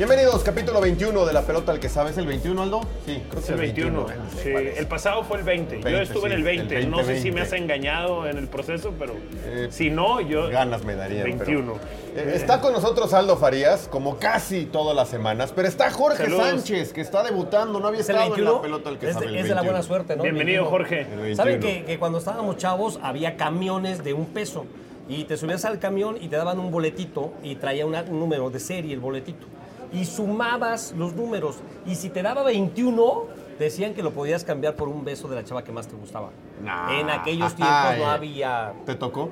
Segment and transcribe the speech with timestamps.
[0.00, 2.80] Bienvenidos, capítulo 21 de La Pelota al que sabes, el 21, Aldo.
[3.04, 4.06] Sí, creo que Es el 21.
[4.42, 4.48] sí.
[4.48, 5.72] El pasado fue el 20.
[5.74, 6.78] 20, yo estuve en sí, el 20.
[6.78, 7.64] el no sé 20, si me has 20.
[7.74, 9.12] engañado en el proceso, pero
[9.44, 10.48] Eh, si no, yo.
[10.48, 11.24] Ganas me darían.
[11.38, 11.74] pero- 21.
[12.16, 16.46] Eh, está con nosotros Aldo Farías, como casi todas las semanas, pero está Jorge Saludos.
[16.46, 18.54] Sánchez, que está debutando, no había estado en 21.
[18.54, 19.26] La Pelota al que es, sabe.
[19.26, 19.70] de, el es de la 21.
[19.72, 20.22] buena suerte, ¿no?
[20.22, 20.70] Bienvenido, 21.
[20.70, 21.04] Jorge.
[21.04, 21.36] 21.
[21.36, 24.64] Saben que, que cuando estábamos chavos había camiones de un peso
[25.10, 28.48] y te subías al camión y te daban un boletito y traía una- un número
[28.48, 29.46] de serie el boletito.
[29.92, 31.56] Y sumabas los números
[31.86, 33.24] y si te daba 21,
[33.58, 36.30] decían que lo podías cambiar por un beso de la chava que más te gustaba.
[36.62, 36.98] Nah.
[37.00, 38.72] En aquellos tiempos no había...
[38.86, 39.30] ¿Te tocó?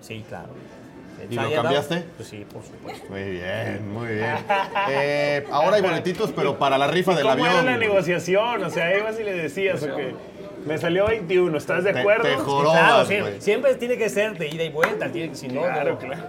[0.00, 0.48] Sí, claro.
[1.28, 2.04] ¿Y lo cambiaste?
[2.16, 3.06] Pues sí, por supuesto.
[3.10, 4.36] Muy bien, muy bien.
[4.88, 7.48] Eh, ahora hay boletitos, pero para la rifa del ¿Cómo avión.
[7.50, 8.64] era la negociación?
[8.64, 9.98] O sea, ibas y le decías, ok,
[10.66, 12.22] me salió 21, ¿estás de acuerdo?
[12.22, 12.36] te.
[12.62, 13.06] Claro,
[13.38, 15.98] siempre, tiene que ser de ida y vuelta, tiene si no, Claro, no.
[15.98, 16.22] claro.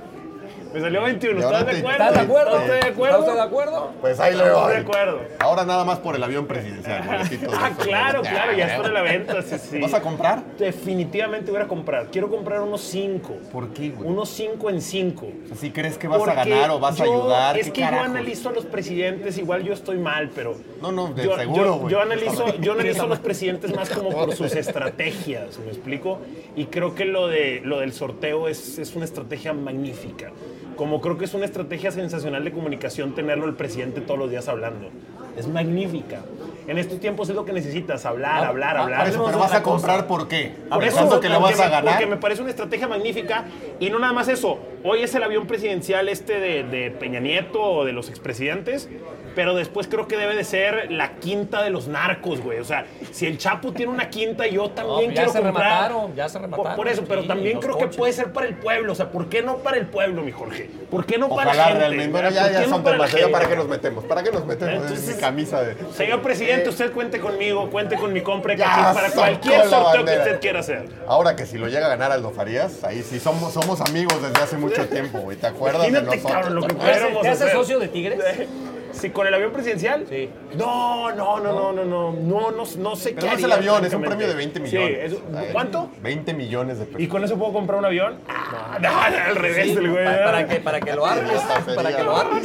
[0.73, 1.91] Me salió 21, Y ahora ¿estás de acuerdo?
[2.05, 2.51] ¿Estás de acuerdo?
[2.55, 3.19] ¿Estás de ¿Está acuerdo?
[3.19, 3.91] usted de acuerdo?
[3.99, 4.71] Pues ahí Estamos voy.
[4.73, 5.19] de acuerdo.
[5.39, 7.01] Ahora nada más por el avión presidencial.
[7.53, 9.79] Ah, claro, claro, ya está en la venta, sí, sí.
[9.79, 10.43] ¿Vas a comprar?
[10.57, 12.07] Definitivamente voy a comprar.
[12.11, 13.33] Quiero comprar unos 5.
[13.51, 14.09] ¿Por qué, güey?
[14.09, 15.27] Unos 5 en 5.
[15.51, 17.57] ¿Así crees que vas a ganar o vas a yo- ayudar?
[17.57, 18.05] Es ¿Qué que carajos?
[18.07, 20.55] yo analizo a los presidentes, igual yo estoy mal, pero.
[20.81, 21.91] No, no, de yo, seguro, yo- güey.
[21.91, 26.19] Yo, analizo, yo analizo a los presidentes más como por sus estrategias, ¿me explico?
[26.55, 30.31] Y creo que lo, de, lo del sorteo es, es una estrategia magnífica.
[30.75, 34.47] Como creo que es una estrategia sensacional de comunicación tenerlo el presidente todos los días
[34.47, 34.89] hablando.
[35.37, 36.21] Es magnífica.
[36.67, 38.99] En estos tiempos es lo que necesitas, hablar, hablar, Ah, hablar.
[39.01, 39.71] por eso, pero vas a otra cosa.
[39.87, 40.53] comprar por qué.
[40.69, 41.93] Por eso, que lo porque vas a me- ganar.
[41.93, 43.45] Porque me parece una estrategia magnífica.
[43.79, 44.59] Y no nada más eso.
[44.83, 48.89] Hoy es el avión presidencial este de, de Peña Nieto o de los expresidentes.
[49.33, 52.59] Pero después creo que debe de ser la quinta de los narcos, güey.
[52.59, 55.65] O sea, si el Chapo tiene una quinta, yo también pues ya quiero se comprar.
[55.67, 58.47] remataron, ya se remataron, Por, por eso, pero sí, también creo que puede ser para
[58.47, 58.91] el pueblo.
[58.91, 60.69] O sea, ¿por qué no para el pueblo, mi Jorge?
[60.89, 61.79] ¿Por qué no para Ojalá la gente?
[61.79, 62.11] realmente.
[62.11, 63.11] Bueno, ¿Por ya, ya no son para temas.
[63.13, 63.49] ¿Ya para gente?
[63.49, 64.03] qué nos metemos?
[64.03, 64.73] ¿Para qué nos metemos?
[64.83, 65.75] Entonces- en mi camisa de.
[65.93, 70.39] Señor presidente, usted cuente conmigo, cuente con mi compra aquí para cualquier sorteo que usted
[70.39, 70.89] quiera hacer.
[71.07, 74.43] Ahora que si lo llega a ganar Aldo Farías, ahí sí somos, somos amigos desde
[74.43, 75.37] hace mucho tiempo, güey.
[75.37, 76.33] ¿Te acuerdas de Imagínate, nosotros?
[76.41, 77.55] cabrón, lo que ¿Te haces- pudiéramos ¿Te haces hacer.
[77.57, 78.19] socio de Tigres?
[78.93, 80.05] Sí, con el avión presidencial.
[80.09, 80.29] Sí.
[80.57, 83.51] No, no, no, no, no, no, no, no, no sé Pero qué no es el
[83.53, 85.11] avión, es un premio de 20 millones.
[85.11, 85.89] Sí, es- ¿cuánto?
[86.03, 86.99] 20 millones de pesos.
[86.99, 88.19] ¿Y con eso puedo comprar un avión?
[88.27, 90.03] Ah, no, al revés, Sí, el güey.
[90.03, 91.41] para, para que, para que lo armes,
[91.73, 92.43] para que lo armes.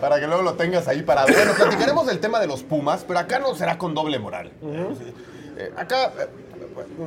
[0.00, 1.28] Para que luego lo tengas ahí parado.
[1.32, 4.52] Bueno, platicaremos del tema de los Pumas, pero acá no será con doble moral.
[5.56, 6.28] Eh, acá eh,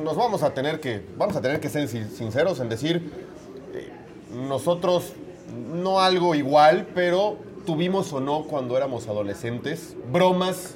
[0.04, 3.10] nos vamos a tener que vamos a tener que ser sin- sinceros en decir
[3.74, 3.90] eh,
[4.48, 5.12] nosotros
[5.72, 10.74] no algo igual, pero tuvimos o no cuando éramos adolescentes bromas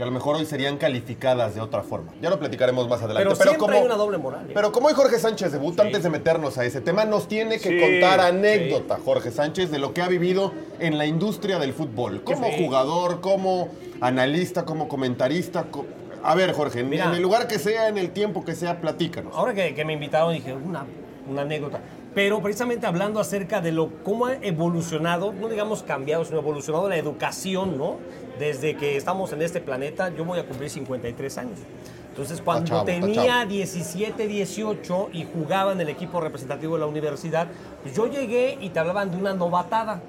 [0.00, 2.10] que a lo mejor hoy serían calificadas de otra forma.
[2.22, 3.34] Ya lo platicaremos más adelante.
[3.38, 4.46] Pero, siempre hay una doble moral.
[4.48, 4.52] ¿eh?
[4.54, 7.68] Pero como hoy Jorge Sánchez debuta, antes de meternos a ese tema, nos tiene que
[7.68, 12.22] Sí, contar anécdota, Jorge Sánchez, de lo que ha vivido en la industria del fútbol.
[12.24, 12.54] Como Sí.
[12.64, 13.68] jugador, como
[14.00, 15.64] analista, como comentarista.
[15.64, 15.84] co-
[16.22, 17.04] A ver, Jorge, Mira.
[17.04, 19.34] en el lugar que sea, en el tiempo que sea, platícanos.
[19.36, 20.86] Ahora que, que me invitaron dije, una,
[21.28, 21.80] una anécdota.
[22.14, 26.96] Pero precisamente hablando acerca de lo cómo ha evolucionado, no digamos cambiado, sino evolucionado la
[26.96, 27.98] educación, ¿no?
[28.38, 31.58] Desde que estamos en este planeta, yo voy a cumplir 53 años.
[32.08, 33.50] Entonces, cuando chavo, tenía chavo.
[33.50, 37.46] 17, 18 y jugaba en el equipo representativo de la universidad,
[37.82, 40.02] pues yo llegué y te hablaban de una novatada.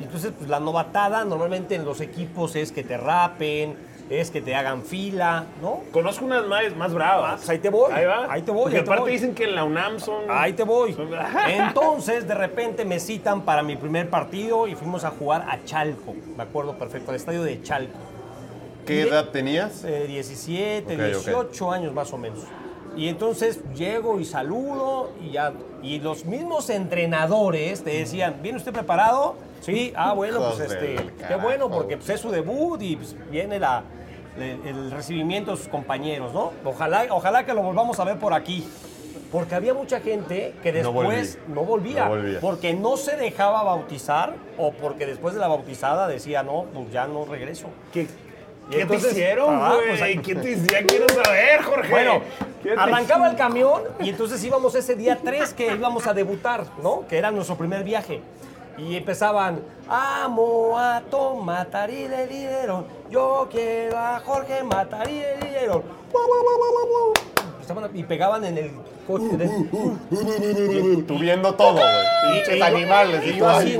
[0.00, 3.76] Entonces, pues la novatada normalmente en los equipos es que te rapen,
[4.08, 5.80] es que te hagan fila, ¿no?
[5.92, 7.32] Conozco unas más, más bravas.
[7.32, 8.26] Ah, pues ahí te voy, Ahí va.
[8.32, 9.12] ahí te voy, Porque ahí te aparte voy.
[9.12, 10.22] dicen que en la UNAM son.
[10.28, 10.92] Ahí te voy.
[10.92, 11.08] son-
[11.48, 16.14] Entonces, de repente me citan para mi primer partido y fuimos a jugar a Chalco.
[16.36, 17.98] Me acuerdo perfecto, al estadio de Chalco.
[18.86, 19.82] ¿Qué edad tenías?
[19.84, 21.06] Eh, 17, Ok, ok.
[21.24, 22.38] 18 años más o menos.
[22.96, 25.52] Y entonces llego y saludo y ya.
[25.82, 29.34] Y los mismos entrenadores te decían, ¿viene usted preparado?
[29.60, 33.58] Sí, ah, bueno, pues este, qué bueno, porque pues, es su debut y pues, viene
[33.58, 33.82] la,
[34.38, 36.52] el, el recibimiento de sus compañeros, ¿no?
[36.64, 38.66] Ojalá, ojalá que lo volvamos a ver por aquí.
[39.32, 41.54] Porque había mucha gente que No después volví.
[41.54, 42.40] no volvía, No volvía.
[42.40, 47.08] porque no se dejaba bautizar o porque después de la bautizada decía, no, pues ya
[47.08, 47.66] no regreso.
[47.92, 48.08] ¿Qué, Y
[48.70, 49.88] qué entonces- te hicieron, Ah, güey?
[49.88, 50.86] pues, ahí- ¿Qué te hicieron?
[50.86, 51.90] Quiero saber, Jorge.
[51.90, 52.20] Bueno,
[52.62, 56.64] ¿Qué te arrancaba el camión y entonces íbamos ese día 3 que íbamos a debutar,
[56.80, 57.04] ¿no?
[57.08, 58.20] Que era nuestro primer viaje.
[58.78, 62.84] Y empezaban, amo a Tom, matarí de lidero.
[63.10, 65.82] Yo quiero a Jorge, matarí de lidero.
[66.12, 67.12] Guau, guau, guau, guau, guau.
[67.54, 68.70] Empezaban a- Y pegaban en el
[69.06, 69.36] coche.
[69.36, 69.48] de-
[71.08, 72.34] Tú viendo todo, güey.
[72.34, 73.22] Pinches y animales.
[73.26, 73.78] Y ay, así.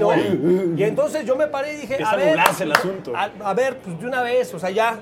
[0.77, 2.29] Y entonces yo me paré y dije, a ver.
[2.31, 3.13] nublarse el asunto.
[3.15, 4.99] A, a ver, pues de una vez, o sea, ya.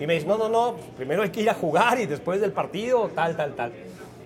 [0.00, 2.40] Y me dice, no, no, no, pues, primero hay que ir a jugar y después
[2.40, 3.72] del partido, tal, tal, tal.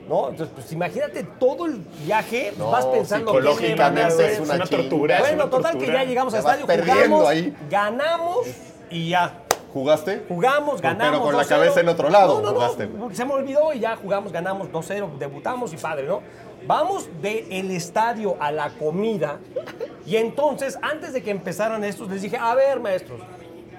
[0.08, 0.28] ¿No?
[0.30, 4.30] Entonces, pues imagínate todo el viaje, pues, No, vas pensando psicológicamente hacer.
[4.30, 5.18] es una, una tortura.
[5.18, 5.86] Bueno, una total tortura.
[5.86, 7.56] que ya llegamos al estadio, perdiendo jugamos, ahí.
[7.68, 8.46] ganamos
[8.90, 9.40] y ya.
[9.72, 10.24] ¿Jugaste?
[10.28, 11.20] Jugamos, Pero ganamos.
[11.20, 11.48] con la 2-0.
[11.48, 12.86] cabeza en otro lado No, no, no, jugaste.
[12.86, 16.22] porque se me olvidó y ya jugamos, ganamos 2-0, debutamos y padre, ¿no?
[16.66, 19.38] Vamos del estadio a la comida
[20.06, 23.20] y entonces, antes de que empezaran estos, les dije, a ver, maestros,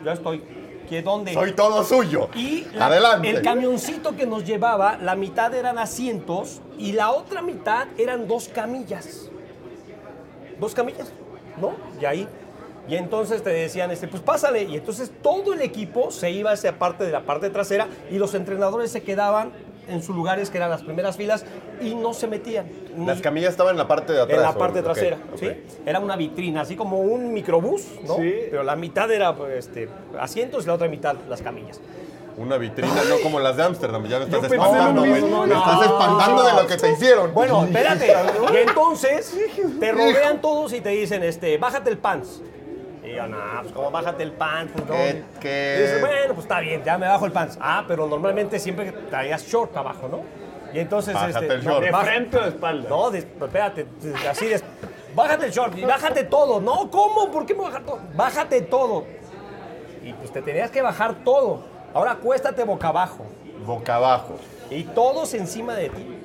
[0.06, 0.44] ya estoy,
[0.88, 1.34] ¿qué dónde?
[1.34, 2.30] Soy todo suyo.
[2.36, 3.30] Y la- Adelante.
[3.30, 8.48] el camioncito que nos llevaba, la mitad eran asientos y la otra mitad eran dos
[8.48, 9.30] camillas.
[10.60, 11.12] Dos camillas,
[11.62, 11.74] ¿no?
[12.02, 12.28] Y ahí.
[12.90, 14.64] Y entonces te decían, este, pues pásale.
[14.64, 18.18] Y entonces todo el equipo se iba a esa parte de la parte trasera y
[18.18, 19.52] los entrenadores se quedaban
[19.88, 21.46] en sus lugares, que eran las primeras filas,
[21.82, 22.68] y no se metían.
[23.06, 24.38] Las camillas estaban en la parte de atrás.
[24.38, 25.18] en la parte trasera.
[25.36, 25.50] ¿sí?
[25.86, 28.16] Era una vitrina, así como un microbús, ¿no?
[28.16, 28.34] Sí.
[28.50, 29.90] Pero la mitad era pues, este,
[30.20, 31.80] asientos y la otra mitad las camillas.
[32.38, 34.06] Una vitrina, no como las de Ámsterdam.
[34.06, 35.22] Ya me estás pensé espantando, güey.
[35.24, 36.48] Me estás espantando no.
[36.48, 37.34] de lo que te hicieron.
[37.34, 38.14] Bueno, espérate.
[38.54, 39.36] Y entonces
[39.80, 42.42] te rodean todos y te dicen, este, bájate el pants.
[43.08, 44.94] Y yo, no, pues como bájate el pants, pues no.
[44.96, 45.76] ¿Qué- qué?
[45.78, 47.58] Y dices, bueno, pues está bien, ya me bajo el pants.
[47.62, 50.22] Ah, pero normalmente siempre traías short abajo, ¿no?
[50.74, 51.84] Y entonces, Bájate este, el short.
[51.84, 52.90] ¿De frente o de espalda?
[52.90, 53.88] No, de- espérate,
[54.30, 54.62] así de,
[55.16, 56.60] bájate el short y bájate todo.
[56.60, 57.32] No, ¿cómo?
[57.32, 58.00] ¿Por qué me bajar todo?
[58.16, 59.06] Bájate todo.
[60.04, 61.64] Y pues te tenías que bajar todo.
[61.94, 63.26] Ahora acuéstate boca abajo.
[63.66, 64.36] Boca abajo.
[64.70, 66.18] Y todos encima de ti.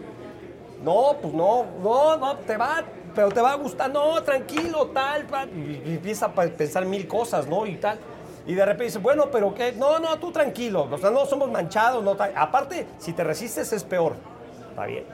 [0.83, 2.83] No, pues no, no, no, te va,
[3.15, 5.27] pero te va a gustar, no, tranquilo, tal.
[5.55, 7.67] Y, empieza a pensar mil cosas, ¿no?
[7.67, 7.99] Y tal.
[8.47, 11.51] Y de repente dice, bueno, pero qué, no, no, tú tranquilo, o sea, no somos
[11.51, 12.17] manchados, no.
[12.37, 14.15] Aparte, si te resistes es peor.
[14.71, 15.05] Está bien.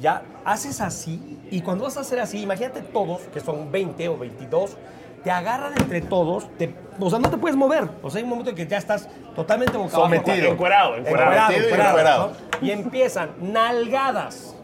[0.00, 4.18] Ya haces así, y cuando vas a hacer así, imagínate todos, que son 20 o
[4.18, 4.76] 22,
[5.24, 7.88] te agarran entre todos, te, o sea, no te puedes mover.
[8.02, 10.14] O sea, hay un momento en que ya estás totalmente boca abajo.
[10.14, 10.52] Sometido.
[10.52, 11.46] Encuerado, encuerado.
[11.46, 12.32] Sometido encuerado.
[12.60, 12.66] ¿no?
[12.66, 14.55] Y empiezan nalgadas.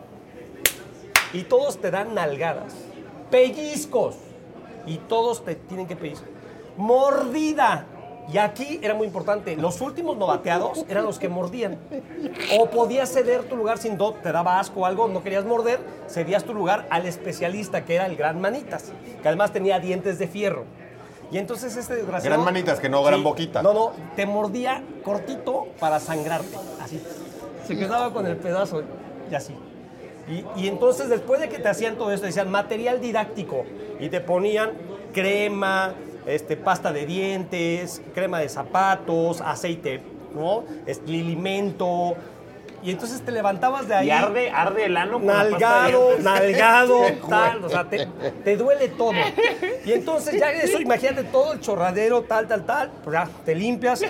[1.33, 2.75] Y todos te dan nalgadas.
[3.31, 4.17] Pellizcos.
[4.87, 6.29] Y todos te tienen que pellizcar.
[6.77, 7.87] Mordida.
[8.33, 9.57] Y aquí era muy importante.
[9.57, 11.79] Los últimos novateados eran los que mordían.
[12.59, 15.81] O podías ceder tu lugar sin do, te daba asco o algo, no querías morder,
[16.09, 20.29] cedías tu lugar al especialista que era el Gran Manitas, que además tenía dientes de
[20.29, 20.65] fierro.
[21.33, 22.37] Y entonces este desgraciado.
[22.37, 23.63] Gran manitas, que no gran boquita.
[23.63, 26.57] No, no, te mordía cortito para sangrarte.
[26.81, 27.03] Así.
[27.67, 28.83] Se quedaba con el pedazo
[29.31, 29.55] y así.
[30.29, 33.65] Y, y entonces después de que te hacían todo esto, decían material didáctico.
[34.01, 34.71] Y te ponían
[35.13, 35.95] crema,
[36.27, 40.01] este, pasta de dientes, crema de zapatos, aceite,
[40.35, 40.65] ¿no?
[41.07, 42.17] Lilimento.
[42.83, 44.09] Y entonces te levantabas de ahí.
[44.09, 48.09] Y arde, arde el ano con la pasta de Nalgado, nalgado, tal, o sea, te,
[48.43, 49.13] te duele todo.
[49.85, 54.05] Y entonces ya eso, imagínate todo el chorradero, tal, tal, tal, pues ya te limpias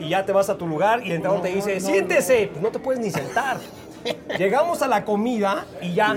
[0.00, 2.70] y ya te vas a tu lugar y el entrenador te dice, siéntese, pues no
[2.70, 3.58] te puedes ni sentar.
[4.38, 6.16] Llegamos a la comida y ya,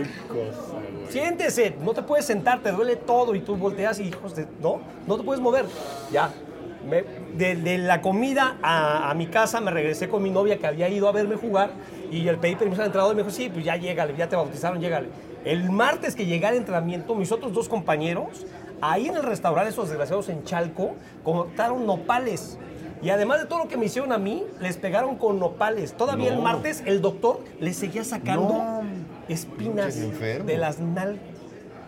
[1.10, 4.80] siéntese, no te puedes sentar, te duele todo y tú volteas y hijos de, no,
[5.08, 5.66] no te puedes mover.
[6.12, 6.32] Ya,
[6.88, 7.04] me-
[7.38, 10.90] de, de la comida a, a mi casa me regresé con mi novia que había
[10.90, 11.72] ido a verme jugar
[12.12, 14.36] y el pedí permiso al entrenador y me dijo, sí, pues ya llégale, ya te
[14.36, 15.10] bautizaron, llégale.
[15.46, 18.46] El martes que llegué al entrenamiento, mis otros dos compañeros,
[18.82, 22.58] ahí en el restaurante, esos desgraciados en Chalco, cortaron nopales.
[23.02, 25.94] Y además de todo lo que me hicieron a mí, les pegaron con nopales.
[25.94, 28.62] Todavía el martes el doctor les seguía sacando
[29.28, 29.96] espinas
[30.46, 31.20] de las nalgas.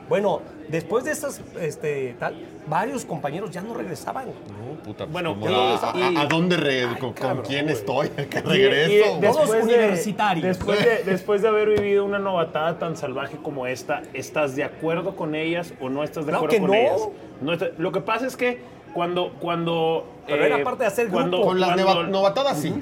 [0.07, 2.35] Bueno, después de esas, este, tal,
[2.67, 4.25] varios compañeros ya no regresaban.
[4.27, 5.49] No, puta, pues, Bueno, ¿cómo?
[5.49, 7.77] y- ¿a, a- y- a dónde re- con, con cabrón, quién güey.
[7.77, 8.07] estoy?
[8.17, 9.05] ¿A qué Y- y regreso?
[9.21, 10.43] Todos después de- universitarios.
[10.57, 15.15] Después de, después de haber vivido una novatada tan salvaje como esta, ¿estás de acuerdo
[15.15, 16.75] con ellas o no estás de Claro acuerdo que con no.
[16.75, 17.01] ellas?
[17.41, 18.59] No lo que pasa es que
[18.93, 19.33] cuando...
[19.39, 21.41] cuando eh, Pero era parte de hacer grupo.
[21.41, 22.73] con las cuando- novatadas sí.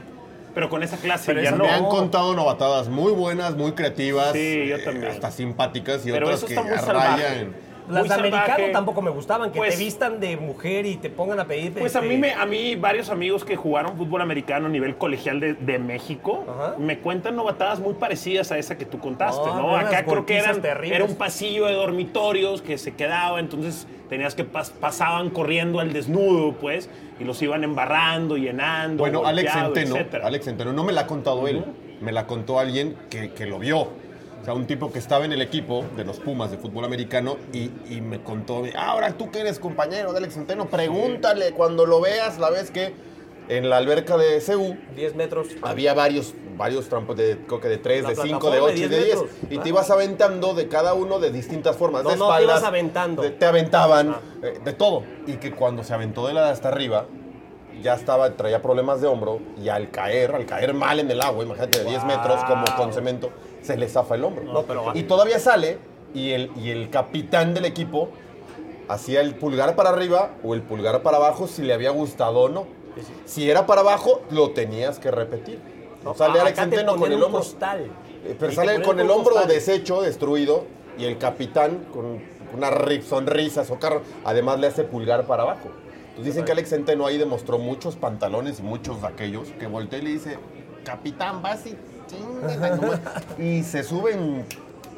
[0.54, 1.64] Pero con esa clase Pero ya no.
[1.64, 4.34] Me han contado novatadas muy buenas, muy creativas.
[4.34, 5.12] Sí, yo eh, también.
[5.12, 7.56] hasta simpáticas y Pero otras eso que está muy rayan.
[7.90, 8.72] Las Muy de americano salvaje.
[8.72, 11.74] tampoco me gustaban, que Pues- te vistan de mujer y te pongan a pedir.
[11.74, 14.96] Pues a este, mí, me, a mí varios amigos que jugaron fútbol americano a nivel
[14.96, 16.76] colegial de, de México Ajá.
[16.78, 20.62] me cuentan novatadas muy parecidas a esa que tú contaste, No, Acá creo que eran,
[20.62, 20.96] terribles.
[20.98, 25.92] era un pasillo de dormitorios que se quedaba, entonces tenías que pas- pasaban corriendo al
[25.92, 30.28] desnudo, pues, y los iban embarrando, llenando, Bueno, Alex Centeno, etcétera.
[30.28, 31.66] Alex Centeno, no me la ha contado él,
[32.02, 33.90] me la contó alguien que, que lo vio.
[34.50, 37.70] Sea, un tipo que estaba en el equipo de los Pumas de fútbol americano y,
[37.88, 42.40] y me contó, ahora tú que eres compañero de Alex Centeno, pregúntale cuando lo veas,
[42.40, 42.96] la vez que
[43.48, 45.50] en la alberca de CEU 10 metros.
[45.62, 48.74] había varios, varios trampos de, creo que de 3, La de 5, de plataforma 8
[48.74, 49.16] de y 10 de 10.
[49.22, 49.32] metros.
[49.52, 49.62] Y Ah.
[49.62, 52.04] te ibas aventando de cada uno de distintas formas.
[52.04, 53.22] No, de no, te ibas aventando.
[53.22, 54.22] de- te aventaban, Ah.
[54.42, 55.04] eh, de todo.
[55.28, 57.06] Y que cuando se aventó de la de hasta arriba,
[57.84, 61.44] ya estaba, traía problemas de hombro y al caer, al caer mal en el agua,
[61.46, 63.30] imagínate, de 10 metros como con cemento,
[63.62, 64.44] se le zafa el hombro.
[64.44, 65.78] No, pero- y todavía sale
[66.14, 68.10] y el, y el capitán del equipo
[68.88, 72.50] hacía el pulgar para arriba o el pulgar para abajo si le había gustado o
[72.50, 72.66] no.
[73.26, 75.60] Si era para abajo, lo tenías que repetir.
[76.04, 77.40] No, sale Alex Centeno con el hombro.
[77.42, 77.86] costal.
[78.26, 79.48] Eh, Pero sale con el hombro costal.
[79.50, 80.66] deshecho, destruido,
[80.98, 82.20] y el capitán con
[82.54, 85.70] una ri- sonrisa, socarro, además le hace pulgar para abajo.
[86.10, 90.00] Entonces dicen que Alex Centeno ahí demostró muchos pantalones y muchos de aquellos, que voltea
[90.00, 90.38] y le dice,
[90.84, 91.99] capitán, vas y chinga, nomás".
[93.38, 94.46] Y se sube en,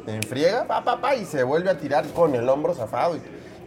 [0.07, 3.15] en friega, pa, pa, pa, y se vuelve a tirar con el hombro zafado.
[3.17, 3.21] y-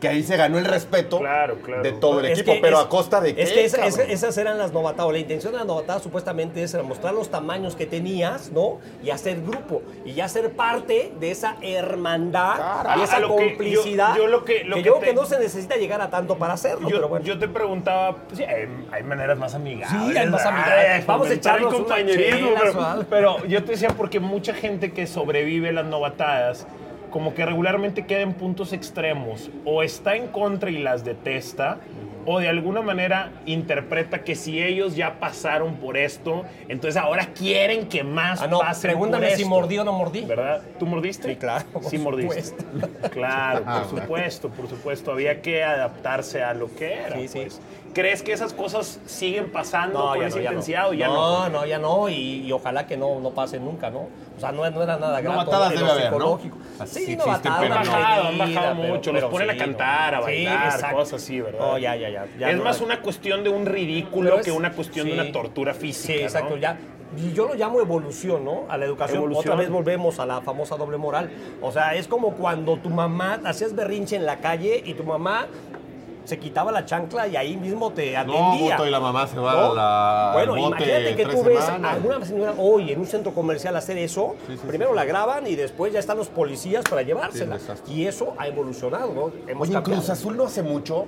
[0.05, 1.83] que ahí se ganó el respeto Claro, claro.
[1.83, 3.79] de todo el Es equipo, que pero es- a costa de qué, Es que esa-
[3.79, 4.01] cabrón?
[4.01, 5.11] esa- esas eran las novatadas.
[5.13, 8.81] La intención de la novatada supuestamente es mostrar los tamaños que tenías, ¿no?
[9.03, 9.83] Y hacer grupo.
[10.05, 12.91] Y ya ser parte de esa hermandad Claro.
[12.99, 14.17] y A esa lo que yo- complicidad.
[14.17, 16.11] yo lo que- lo que que yo creo te- que no se necesita llegar a
[16.11, 17.25] tanto para hacerlo, Yo, pero bueno.
[17.25, 19.89] yo te preguntaba, pues, sí, hay, hay maneras más amigables.
[20.13, 21.07] Sí, hay más amigables.
[21.07, 25.73] Vamos a unas compañerismo, chelas pero, pero yo te decía porque mucha gente que sobrevive
[25.73, 26.67] las novatadas,
[27.15, 31.79] como que regularmente queda en puntos extremos, o está en contra y las detesta,
[32.27, 37.87] o de alguna manera interpreta que si ellos ya pasaron por esto, entonces ahora quieren
[37.87, 39.49] que más Ah, no, pasen pregúntame por si esto.
[39.55, 40.23] mordí o no mordí.
[40.25, 40.61] ¿Verdad?
[40.77, 41.29] ¿Tú mordiste?
[41.29, 42.47] Sí, claro, por Sí, mordiste.
[42.51, 43.11] supuesto.
[43.11, 45.13] Claro, Ah, por supuesto, por supuesto.
[45.13, 47.17] Había que adaptarse a lo que era.
[47.17, 47.39] Sí, sí.
[47.43, 47.61] pues.
[47.95, 51.07] ¿Crees que esas cosas siguen pasando No, con ya esa no, ya intensidad o ya
[51.07, 51.49] no, no?
[51.49, 54.09] no, ya no, y, y ojalá que no, no pase nunca, ¿no?
[54.37, 55.37] O sea, no, no era nada grato.
[55.39, 56.11] Novatadas en debe lo haber, ¿no?
[56.19, 56.57] psicológico.
[56.81, 57.91] Así Sí, sí novatadas, existen, Han no.
[57.93, 59.13] bajado, han bajado pero- mucho.
[59.13, 60.19] Los pero ponen a cantar, no.
[60.19, 61.59] a bailar, cosas así, ¿verdad?
[61.61, 62.27] No, ya, ya, ya.
[62.39, 65.31] ya es no más una cuestión de un ridículo es- que una cuestión de una
[65.33, 66.15] tortura física.
[66.15, 66.61] Sí, exacto, ¿no?
[66.61, 66.77] ya.
[67.17, 68.65] Y yo lo llamo evolución, ¿no?
[68.69, 69.19] A la educación.
[69.19, 69.45] Evolución.
[69.53, 71.31] Otra vez volvemos a la famosa doble moral.
[71.63, 75.47] O sea, es como cuando tu mamá hacías berrinche en la calle y tu mamá
[76.25, 78.77] se quitaba la chancla y ahí mismo te atendía.
[78.77, 79.73] Boto, y la mamá se va ¿no?
[79.73, 83.33] a la- Bueno, bote imagínate que tú ves a alguna señora hoy en un centro
[83.33, 84.35] comercial hacer eso.
[84.47, 84.97] Sí, sí, primero sí.
[84.97, 87.59] la graban y después ya están los policías para llevársela.
[87.89, 89.31] Y eso ha evolucionado, ¿no?
[89.47, 89.83] Hemos Oye, en cambiado.
[90.01, 91.07] Cruz Azul no hace mucho,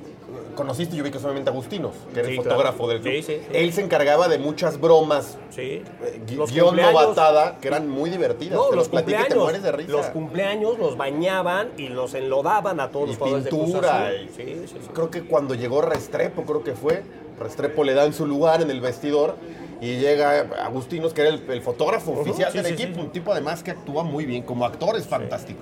[0.56, 2.50] conociste, yo vi que solamente Agustinos, que era Sí, claro.
[2.50, 3.12] fotógrafo del club.
[3.14, 3.40] Sí, sí.
[3.52, 5.62] Él se encargaba de muchas bromas, Sí.
[6.02, 8.54] eh, gui- Los guion novatada, que eran muy divertidas.
[8.58, 9.92] No, Te los te cumpleaños, mueres de risa.
[9.92, 14.06] los cumpleaños los bañaban y los enlodaban a todos y los jugadores de Cruz pintura.
[14.08, 14.28] Azul.
[14.40, 14.92] y-.
[14.92, 17.04] Creo que cuando llegó Restrepo, creo que fue,
[17.38, 19.36] Restrepo le dan su lugar en el vestidor
[19.80, 23.72] y llega Agustinos, que era el, el fotógrafo oficial del equipo, un tipo además que
[23.72, 25.60] actúa muy bien, como actor es fantástico.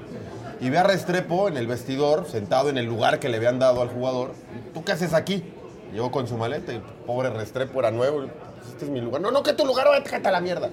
[0.64, 3.82] Y ve a Restrepo en el vestidor, sentado en el lugar que le habían dado
[3.82, 4.30] al jugador.
[4.72, 5.44] ¿Tú qué haces aquí?
[5.92, 8.24] Llegó con su maleta y pobre Restrepo era nuevo.
[8.66, 9.20] Este es mi lugar.
[9.20, 10.70] No, no, que tu lugar, vete a la mierda.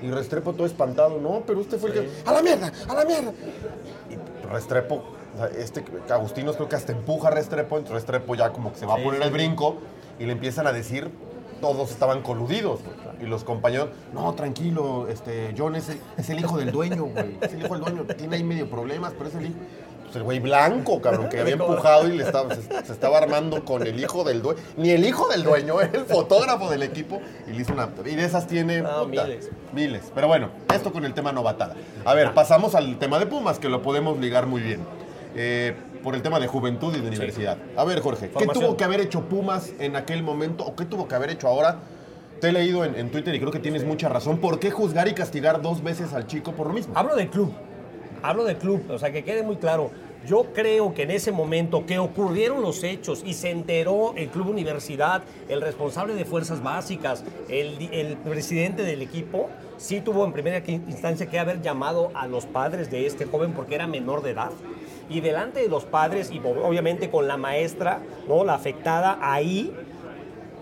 [0.00, 2.10] Y Restrepo todo espantado, no, pero usted fue el que.
[2.24, 2.70] ¡A la mierda!
[2.88, 3.32] ¡A la mierda!
[4.08, 5.02] Y Restrepo,
[5.58, 8.94] este Agustinos creo que hasta empuja a Restrepo, entonces Restrepo ya como que se va
[8.94, 9.78] a poner el brinco
[10.20, 11.10] y le empiezan a decir.
[11.62, 12.80] Todos estaban coludidos.
[13.22, 17.38] Y los compañeros, no, tranquilo, este, John es el, es el hijo del dueño, güey.
[17.40, 18.04] Es el hijo del dueño.
[18.16, 19.54] Tiene ahí medio problemas, pero es el hijo.
[20.02, 23.64] Pues el güey blanco, cabrón, que había empujado y le estaba, se, se estaba armando
[23.64, 24.60] con el hijo del dueño.
[24.76, 27.22] Ni el hijo del dueño, era el fotógrafo del equipo.
[27.46, 27.88] Y le hizo una.
[28.04, 28.82] Y de esas tiene.
[28.82, 29.50] No, puta, miles.
[29.72, 30.12] Miles.
[30.14, 31.76] Pero bueno, esto con el tema novatada.
[32.04, 34.80] A ver, pasamos al tema de Pumas, que lo podemos ligar muy bien.
[35.34, 37.58] Eh, por el tema de juventud y de universidad.
[37.76, 41.06] A ver, Jorge, ¿qué tuvo que haber hecho Pumas en aquel momento o qué tuvo
[41.06, 41.78] que haber hecho ahora?
[42.40, 44.38] Te he leído en, en Twitter y creo que tienes mucha razón.
[44.38, 46.92] ¿Por qué juzgar y castigar dos veces al chico por lo mismo?
[46.96, 47.52] Hablo del club.
[48.22, 48.84] Hablo del club.
[48.90, 49.90] O sea, que quede muy claro.
[50.26, 54.50] Yo creo que en ese momento que ocurrieron los hechos y se enteró el Club
[54.50, 61.26] Universidad, el responsable de fuerzas básicas, el, presidente del equipo, sí tuvo en primera instancia
[61.26, 64.50] que haber llamado a los padres de este joven porque era menor de edad.
[65.08, 68.44] Y delante de los padres y ob- obviamente con la maestra, ¿no?
[68.44, 69.72] la afectada, ahí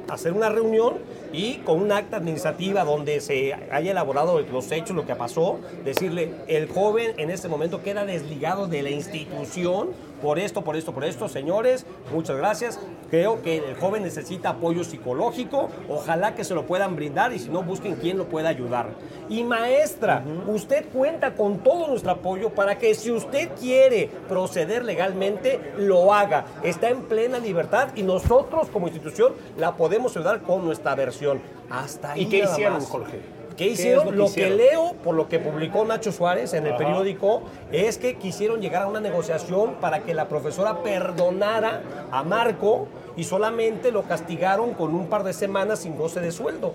[0.09, 0.95] hacer una reunión
[1.33, 6.33] y con un acta administrativa donde se haya elaborado los hechos, lo que pasó, decirle,
[6.49, 11.05] el joven en este momento queda desligado de la institución por esto, por esto, por
[11.05, 12.79] esto, señores, muchas gracias.
[13.11, 17.49] Creo que el joven necesita apoyo psicológico, ojalá que se lo puedan brindar y si
[17.49, 18.91] no, busquen quién lo pueda ayudar.
[19.29, 25.73] Y maestra, usted cuenta con todo nuestro apoyo para que si usted quiere proceder legalmente,
[25.77, 26.45] lo haga.
[26.63, 31.41] Está en plena libertad y nosotros como institución la podemos ayudar con nuestra versión.
[31.71, 32.87] Hasta ahí ¿Y qué hicieron, más.
[32.87, 33.40] Jorge?
[33.51, 34.05] ¿Qué ¿Qué es hicieron?
[34.07, 34.59] lo que lo hicieron?
[34.59, 36.79] que leo, por lo que publicó Nacho Suárez en el Ajá.
[36.79, 37.43] periódico,
[37.73, 43.25] es que quisieron llegar a una negociación para que la profesora perdonara a Marco y
[43.25, 46.75] solamente lo castigaron con un par de semanas sin goce de sueldo.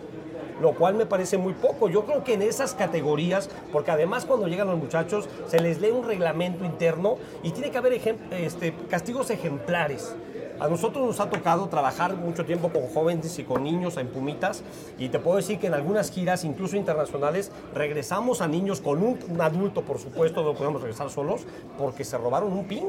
[0.62, 1.90] Lo cual me parece muy poco.
[1.90, 5.92] Yo creo que en esas categorías, porque además cuando llegan los muchachos se les lee
[5.92, 8.00] un reglamento interno y tiene que haber
[8.32, 10.16] este, castigos ejemplares.
[10.60, 14.64] A nosotros nos ha tocado trabajar mucho tiempo con jóvenes y con niños en Pumitas
[14.98, 19.20] y te puedo decir que en algunas giras, incluso internacionales, regresamos a niños con un,
[19.30, 21.42] un adulto, por supuesto, no podemos regresar solos,
[21.78, 22.86] porque se robaron un pin.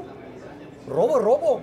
[0.89, 1.61] Robo es robo.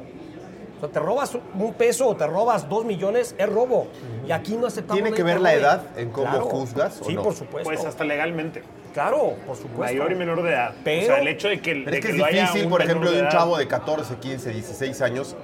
[0.78, 3.88] O sea, te robas un peso o te robas dos millones, es robo.
[4.28, 6.46] Y aquí no aceptamos ¿Tiene que ver la edad en cómo Claro.
[6.48, 7.24] juzgas o Sí, no?
[7.24, 7.70] por supuesto.
[7.70, 8.62] Pues hasta legalmente.
[8.94, 9.80] Claro, por supuesto.
[9.96, 10.74] Mayor y menor de edad.
[10.84, 12.82] Pero- o sea, el hecho de que, Pero de es que que es difícil, por
[12.82, 15.36] ejemplo, de un chavo de 14, 15, 16 años,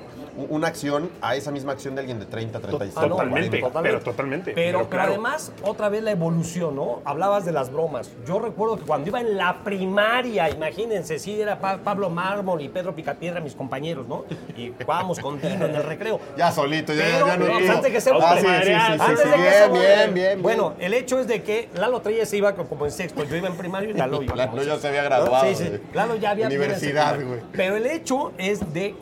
[0.50, 3.00] una acción a esa misma acción de alguien de 30, 35.
[3.00, 3.60] Ah, no, Totalmente.
[3.62, 3.82] 40.
[3.82, 5.10] pero totalmente, Pero, pero pero claro.
[5.14, 7.02] además, otra vez la evolución, ¿no?
[7.06, 8.10] Hablabas de las bromas.
[8.26, 12.70] Yo recuerdo que cuando iba en la primaria, imagínense, sí, era Pa- Pablo Mármol y
[12.70, 14.26] Pedro Picapiedra, mis compañeros, ¿no?
[14.56, 16.20] Y jugábamos con Tino en el recreo.
[16.38, 17.46] Ya solito, ya, Pero, ya no.
[17.46, 19.54] pero antes de que se Ah, sí, sí, sí, sí, Antes sí, de que bien,
[19.54, 20.42] se bien, bien, bien.
[20.42, 23.48] Bueno, el hecho es de que Lalo Treyes se iba como en sexto, yo iba
[23.48, 25.80] en primario y Lalo iba Lalo ya se había graduado Sí, sí.
[25.94, 27.40] Lalo ya había universidad, güey.
[27.54, 28.96] Pero el hecho es de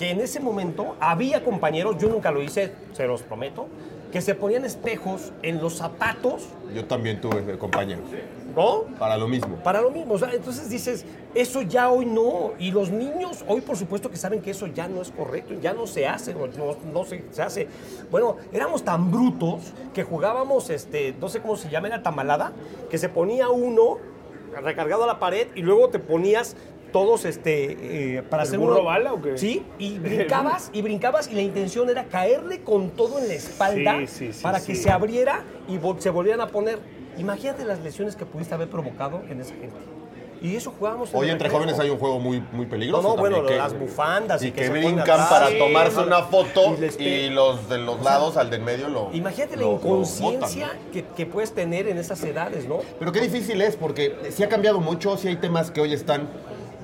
[0.00, 3.68] que en ese momento había compañeros, yo nunca lo hice, se los prometo,
[4.10, 8.06] que se ponían espejos en los zapatos, Yo también tuve eh, compañeros.
[8.56, 8.84] ¿no?
[8.98, 9.56] Para lo mismo.
[9.56, 12.52] Para lo mismo, o sea, entonces dices, eso ya hoy no.
[12.58, 15.74] Y los niños hoy por supuesto que saben que eso ya no es correcto, ya
[15.74, 16.46] no se hace, no,
[16.94, 17.68] no se, se hace.
[18.10, 22.52] Bueno, éramos tan brutos que jugábamos, este, no sé cómo se llama, era tamalada,
[22.88, 23.98] que se ponía uno
[24.62, 26.56] recargado a la pared y luego te ponías
[26.92, 29.36] todos este eh, para ¿El hacer burro uno- bala o qué?
[29.38, 33.98] Sí, y brincabas y brincabas y la intención era caerle con todo en la espalda
[34.00, 34.72] Sí, sí, sí, para sí.
[34.72, 36.78] que se abriera y vol- se volvieran a poner.
[37.18, 39.74] Imagínate las lesiones que pudiste haber provocado en esa gente.
[40.42, 41.12] Y eso jugábamos.
[41.12, 43.02] en Hoy entre jóvenes hay un juego muy, muy peligroso.
[43.02, 45.28] No, no, bueno, las bufandas y Y que que, se ponen brincan atrás.
[45.28, 49.10] para tomarse una foto y los de los lados al del medio lo.
[49.12, 50.92] Imagínate la lo- inconsciencia botan, ¿no?
[50.92, 52.78] que, que puedes tener en esas edades, ¿no?
[52.98, 56.26] Pero qué difícil es, porque sí ha cambiado mucho, sí hay temas que hoy están,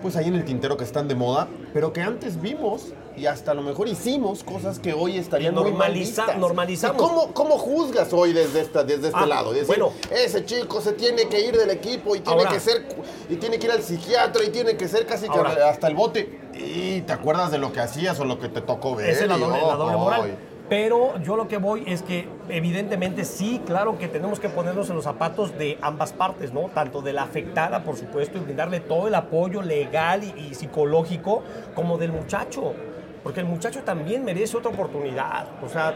[0.03, 3.53] pues ahí en el tintero que están de moda, pero que antes vimos y hasta
[3.53, 6.39] a lo mejor hicimos cosas que hoy estarían muy mal Normaliza- vistas.
[6.39, 6.97] normalizamos.
[7.03, 9.53] ¿Y ¿Cómo, ¿Cómo juzgas hoy desde, esta, desde este Ah, lado?
[9.53, 9.93] Decir, bueno.
[10.11, 12.53] ese chico se tiene que ir del equipo y tiene Ahora.
[12.53, 12.87] que ser,
[13.31, 16.41] y tiene que ir al psiquiatra y tiene que ser casi que hasta el bote.
[16.55, 19.11] Y te acuerdas de lo que hacías o lo que te tocó ver.
[19.11, 20.35] Esa es la doble, oh, la doble.
[20.69, 24.97] Pero yo lo que voy es que evidentemente sí, claro que tenemos que ponernos en
[24.97, 26.63] los zapatos de ambas partes, ¿no?
[26.75, 31.45] Tanto de la afectada, por supuesto, y brindarle todo el apoyo legal y, y psicológico,
[31.75, 32.75] como del muchacho.
[33.23, 35.47] Porque el muchacho también merece otra oportunidad.
[35.65, 35.95] O sea,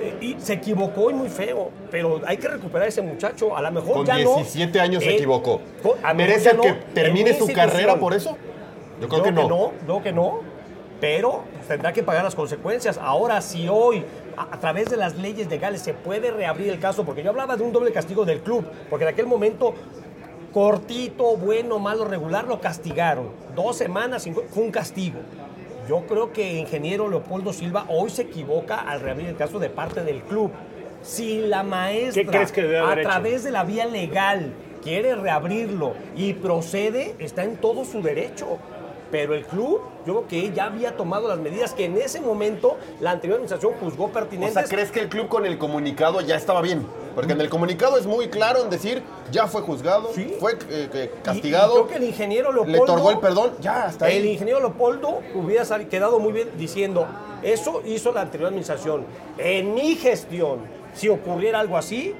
[0.00, 3.56] eh, y se equivocó y muy feo, pero hay que recuperar a ese muchacho.
[3.56, 4.36] A lo mejor Con ya no.
[4.36, 5.60] 17 años se Él- equivocó.
[6.14, 8.36] ¿Merece no que termine mi su carrera por eso?
[9.00, 9.48] Yo creo Yo que no.
[9.48, 10.40] no, creo que no.
[11.00, 12.98] pero tendrá que pagar las consecuencias.
[12.98, 14.04] Ahora, si hoy,
[14.36, 17.56] a, a través de las leyes legales, se puede reabrir el caso, porque yo hablaba
[17.56, 19.74] de un doble castigo del club, porque en aquel momento
[20.52, 23.30] cortito, bueno, malo, regular, lo castigaron.
[23.56, 25.18] Dos semanas, cinco- fue un castigo.
[25.88, 30.04] Yo creo que ingeniero Leopoldo Silva hoy se equivoca al reabrir el caso de parte
[30.04, 30.50] del club.
[31.02, 33.02] Si la maestra, ¿Qué crees que debe a hecho?
[33.08, 38.58] través de la vía legal, quiere reabrirlo y procede, está en todo su derecho.
[39.12, 42.78] Pero el club, yo creo que ya había tomado las medidas que en ese momento
[42.98, 44.54] la anterior administración juzgó O pertinentes.
[44.54, 46.86] sea, ¿crees que el club con el comunicado ya estaba bien?
[47.14, 50.34] Porque en el comunicado es muy claro en decir, ya fue juzgado, Sí.
[50.40, 50.56] fue eh,
[50.94, 52.72] eh, Y- y castigado, creo que el ingeniero Leopoldo.
[52.72, 54.30] le otorgó el perdón, ya, hasta El ahí.
[54.32, 57.06] ingeniero Leopoldo hubiera quedado muy bien diciendo,
[57.42, 59.04] eso hizo la anterior administración.
[59.36, 60.60] En mi gestión,
[60.94, 62.14] si ocurriera algo así,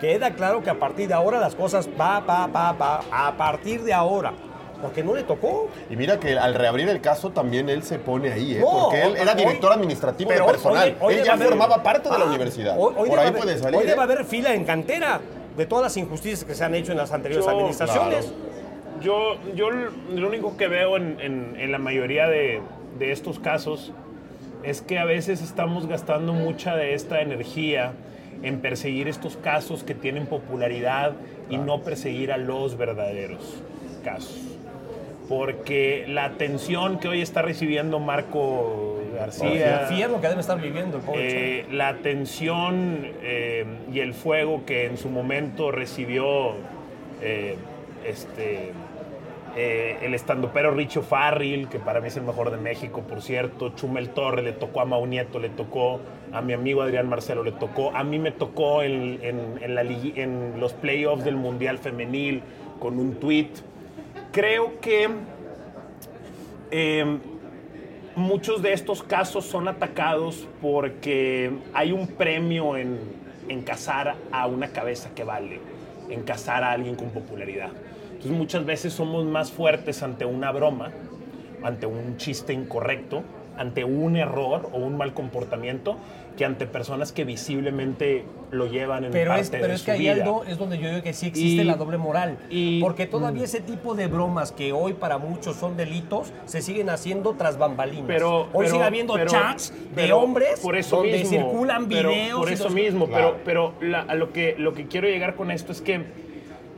[0.00, 3.82] queda claro que a partir de ahora las cosas va, va, va, va, a partir
[3.82, 4.32] de ahora.
[4.80, 5.68] Porque no le tocó.
[5.90, 8.60] Y mira que al reabrir el caso también él se pone ahí, ¿eh?
[8.60, 10.88] No, porque él era hoy- director administrativo pero de personal.
[10.88, 12.74] hoy- hoy él ya haber- formaba parte de la Ah, universidad.
[12.78, 13.76] Hoy, hoy Por debe ahí haber- puede salir.
[13.80, 14.02] Hoy debe ¿eh?
[14.04, 15.20] haber fila en cantera
[15.56, 18.32] de todas las injusticias que se han hecho en las anteriores Yo- administraciones.
[19.00, 22.60] Yo, yo lo único que veo en, en- en la mayoría de,
[22.98, 23.92] de estos casos
[24.64, 27.92] es que a veces estamos gastando mucha de esta energía
[28.42, 31.12] en perseguir estos casos que tienen popularidad
[31.50, 33.40] y no perseguir a los verdaderos
[34.04, 34.36] casos.
[35.28, 40.96] Porque la atención que hoy está recibiendo Marco García, El infierno que debe estar viviendo
[40.98, 46.52] el pobre eh, la atención eh, y el fuego que en su momento recibió
[47.20, 47.56] eh,
[48.06, 48.72] este,
[49.56, 54.10] el estandopero Richo Farril, que para mí es el mejor de México, por cierto, Chumel
[54.10, 56.00] Torre, le tocó a Mau Nieto, le tocó
[56.32, 59.82] a mi amigo Adrián Marcelo, le tocó, a mí me tocó en, en- en la
[59.82, 62.42] ligui- en los playoffs del Mundial Femenil
[62.78, 63.48] con un tweet.
[64.38, 65.08] Creo que
[66.70, 67.18] eh,
[68.14, 73.00] muchos de estos casos son atacados porque hay un premio en,
[73.48, 75.58] en cazar a una cabeza que vale,
[76.08, 77.70] en cazar a alguien con popularidad.
[78.10, 80.92] Entonces muchas veces somos más fuertes ante una broma,
[81.64, 83.24] ante un chiste incorrecto,
[83.58, 85.96] ante un error o un mal comportamiento,
[86.36, 89.86] que ante personas que visiblemente lo llevan en Pero parte es, pero de es su
[89.86, 90.12] que ahí vida.
[90.12, 92.38] Aldo, es donde yo digo que sí existe Y- la doble moral.
[92.48, 93.44] y- porque todavía mm.
[93.44, 98.06] ese tipo de bromas que hoy para muchos son delitos, se siguen haciendo tras bambalinas.
[98.06, 101.88] Pero, hoy pero- sigue habiendo pero- chats de pero hombres por eso donde mismo, circulan
[101.88, 102.38] pero videos.
[102.38, 103.36] por y eso los- mismo, Claro.
[103.44, 106.02] pero, pero la- a lo que, lo que quiero llegar con esto es que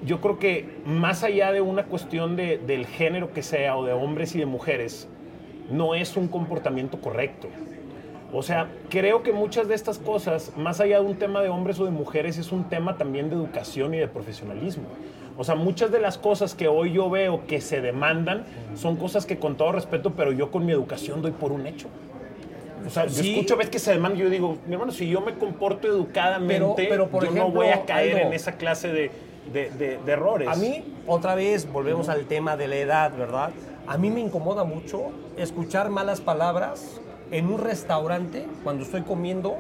[0.07, 3.93] yo creo que más allá de una cuestión de- del género que sea o de
[3.93, 5.07] hombres y de mujeres,
[5.70, 7.48] no es un comportamiento correcto.
[8.33, 11.80] O sea, creo que muchas de estas cosas, más allá de un tema de hombres
[11.80, 14.85] o de mujeres, es un tema también de educación y de profesionalismo.
[15.37, 18.44] O sea, muchas de las cosas que hoy yo veo que se demandan
[18.76, 21.88] son cosas que con todo respeto, pero yo con mi educación doy por un hecho.
[22.87, 23.33] O sea, yo Sí.
[23.33, 26.74] escucho ves que se demanda yo digo, mi hermano, si yo me comporto educadamente, Pero-
[26.76, 29.11] pero, por yo no voy a caer en esa clase de,
[29.52, 30.48] de- de- de errores.
[30.48, 33.50] A mí, otra vez, volvemos al tema de la edad, ¿verdad?
[33.87, 39.57] A mí me incomoda mucho escuchar malas palabras en un restaurante cuando estoy comiendo.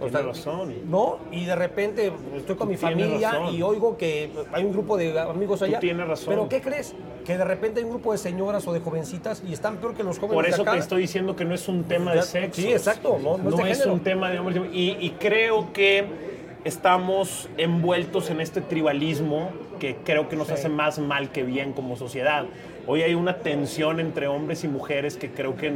[0.00, 0.74] o Tienes razón.
[0.88, 1.18] ¿No?
[1.30, 3.54] Y de repente estoy con mi familia razón.
[3.54, 5.78] y oigo que hay un grupo de amigos allá.
[5.80, 6.26] tienes razón.
[6.34, 6.94] Pero ¿qué crees?
[7.24, 10.02] Que de repente hay un grupo de señoras o de jovencitas y están peor que
[10.02, 10.72] los jóvenes Por de eso acá.
[10.72, 12.60] te estoy diciendo que no es un tema de sexo.
[12.60, 14.60] sí, exacto, no- no es de un tema de hombres.
[14.72, 16.04] Y, y creo que
[16.64, 20.54] estamos envueltos en este tribalismo que creo que nos Sí.
[20.54, 22.44] hace más mal que bien como sociedad.
[22.86, 25.72] Hoy hay una tensión entre hombres y mujeres que creo que,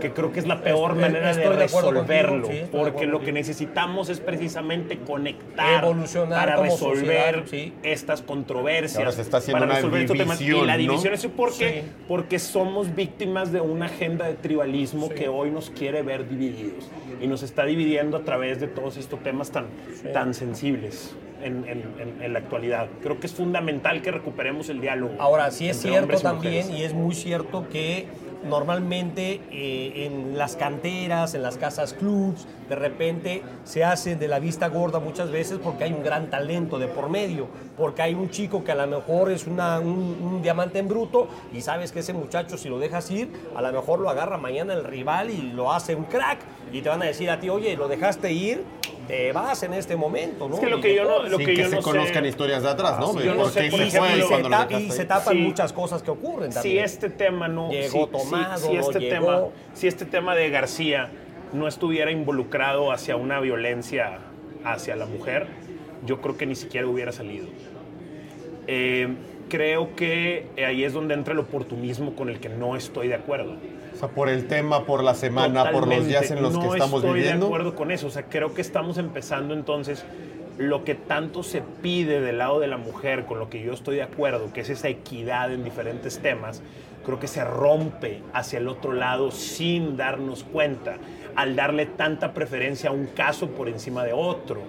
[0.00, 2.46] que, creo que es la peor Estoy- manera de estoy de acuerdo contigo, resolverlo.
[2.48, 7.72] sí, porque lo que necesitamos es precisamente conectar Evolucionar para resolver sociedad, sí.
[7.82, 8.98] estas controversias.
[8.98, 10.40] Ahora se está haciendo para una resolver estos temas.
[10.40, 10.78] Y división, la ¿no?
[10.78, 11.90] división es porque, Sí.
[12.08, 16.88] porque somos víctimas de una agenda de tribalismo que hoy nos quiere ver divididos
[17.20, 19.66] y nos está dividiendo a través de todos estos temas tan,
[20.14, 22.88] tan sensibles en, en- en- la actualidad.
[23.02, 25.14] Creo que es fundamental que recuperemos el diálogo.
[25.18, 26.80] Ahora, sí es cierto y también, mujeres.
[26.80, 28.06] y es muy cierto que
[28.60, 34.38] normalmente eh, en las canteras, en las casas clubs, de repente se hace de la
[34.38, 38.30] vista gorda muchas veces porque hay un gran talento de por medio, porque hay un
[38.30, 39.88] chico que a lo mejor es una- un,
[40.22, 43.72] un diamante en bruto y sabes que ese muchacho si lo dejas ir, a lo
[43.72, 46.38] mejor lo agarra mañana el rival y lo hace un crack
[46.72, 48.64] y te van a decir a ti, oye, lo dejaste ir,
[49.06, 50.54] te vas en este momento, ¿no?
[50.54, 52.26] Es que lo que yo no- lo Sin que que, yo se no sé- conozcan
[52.26, 53.06] historias de atrás, ¿no?
[53.10, 55.40] Ah, sí, yo no sé, se fue y se y se tapan Sí.
[55.42, 56.84] muchas cosas que ocurren si también.
[56.84, 59.52] este tema no Llegó si- tomado, si, si este no tema llegó.
[59.74, 61.10] si este tema de García
[61.52, 64.18] no estuviera involucrado hacia una violencia
[64.64, 65.46] hacia la mujer
[66.04, 67.46] yo creo que ni siquiera hubiera salido
[68.68, 69.08] Eh,
[69.48, 73.54] creo que ahí es donde entra el oportunismo con el que no estoy de acuerdo.
[73.96, 76.66] O sea, por el tema, por la semana, por los días en los no que
[76.68, 77.46] estamos estoy viviendo.
[77.46, 78.06] de acuerdo con eso.
[78.06, 80.04] O sea, creo que estamos empezando entonces
[80.58, 83.96] lo que tanto se pide del lado de la mujer, con lo que yo estoy
[83.96, 86.62] de acuerdo, que es esa equidad en diferentes temas,
[87.04, 90.96] creo que se rompe hacia el otro lado sin darnos cuenta,
[91.34, 94.62] al darle tanta preferencia a un caso por encima de otro.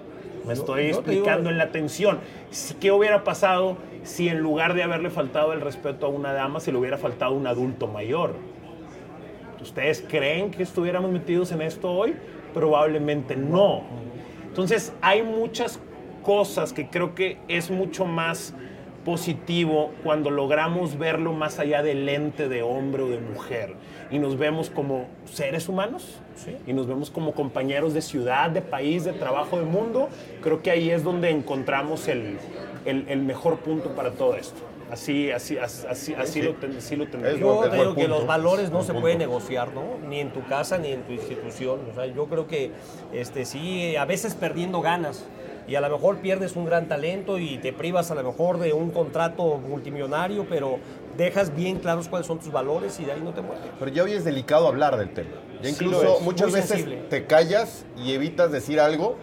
[0.45, 2.19] Me estoy digo- explicando en la atención.
[2.51, 6.59] Si- ¿Qué hubiera pasado si en lugar de haberle faltado el respeto a una dama,
[6.61, 8.33] se le hubiera faltado un adulto mayor?
[9.61, 12.15] ¿Ustedes creen que estuviéramos metidos en esto hoy?
[12.53, 13.81] Probablemente no.
[14.47, 15.79] Entonces, hay muchas
[16.23, 18.53] cosas que creo que es mucho más
[19.05, 23.75] positivo cuando logramos verlo más allá del lente de hombre o de mujer
[24.11, 26.19] y nos vemos como seres humanos
[26.67, 30.09] y nos vemos como compañeros de ciudad, de país, de trabajo, de mundo.
[30.41, 32.37] Creo que ahí es donde encontramos el,
[32.83, 34.59] el- el mejor punto para todo esto.
[34.91, 37.33] Así, así, así, así, así lo, ten- así lo tendría.
[37.35, 38.07] Yo buen te digo que punto.
[38.19, 39.01] los valores no se punto.
[39.01, 39.83] pueden negociar, ¿no?
[40.07, 41.79] Ni en tu casa ni en tu institución.
[41.91, 42.71] O sea, yo creo que
[43.13, 45.25] este, sí, a veces perdiendo ganas.
[45.67, 48.71] Y a lo mejor pierdes un gran talento y te privas a lo mejor de
[48.71, 50.79] un contrato multimillonario, pero
[51.17, 53.65] dejas bien claros cuáles son tus valores y de ahí no te mueves.
[53.77, 55.31] Pero ya hoy es delicado hablar del tema.
[55.61, 57.01] Ya incluso muchas muy veces sensible.
[57.09, 59.17] te callas y evitas decir algo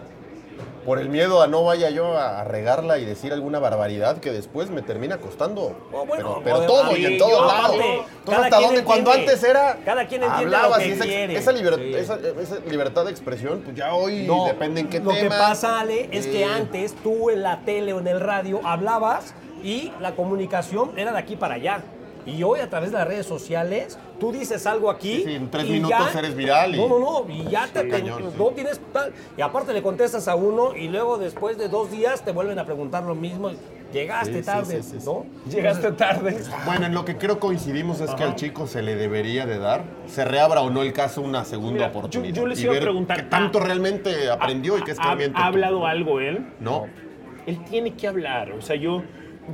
[0.85, 4.69] por el miedo a no vaya yo a regarla y decir alguna barbaridad que después
[4.69, 5.75] me termina costando.
[5.91, 7.75] Oh, bueno, pero todo y en todos lados.
[7.75, 10.91] Entonces, cada hasta quien donde cuando antes era Cada quien entiende hablabas lo que y
[10.91, 11.35] esa, quiere.
[11.37, 11.93] esa, liber- Sí.
[11.95, 15.21] esa- esa libertad de expresión, pues ya hoy No, depende en qué lo tema.
[15.21, 19.33] que pasa, Ale, es que antes tú en la tele o en el radio hablabas
[19.63, 21.81] y la comunicación era de aquí para allá.
[22.25, 25.17] Y hoy a través de las redes sociales, tú dices algo aquí.
[25.17, 27.25] Sí, sí, en tres y minutos ya- eres viral y- No, no, no.
[27.31, 28.35] Y ya te, te- cañón, sí.
[28.37, 29.13] no tienes tal.
[29.37, 32.65] Y aparte le contestas a uno y luego después de dos días te vuelven a
[32.65, 33.51] preguntar lo mismo.
[33.93, 35.05] Llegaste tarde, sí, sí, sí.
[35.05, 35.25] ¿no?
[35.49, 36.37] Llegaste tarde.
[36.65, 39.83] Bueno, en lo que creo coincidimos es que al chico se le debería de dar,
[40.07, 42.33] se reabra o no el caso, una segunda Mira, yo- oportunidad.
[42.35, 45.37] yo les y iba a preguntar, qué tanto ¿ha- realmente aprendió y qué ¿Ha, escarmiento
[45.39, 46.45] ha hablado algo él?
[46.59, 46.87] No.
[47.45, 48.51] Él tiene que hablar.
[48.53, 49.03] O sea, yo,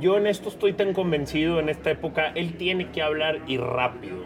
[0.00, 2.32] yo en esto estoy tan convencido en esta época.
[2.34, 4.24] Él tiene que hablar y rápido.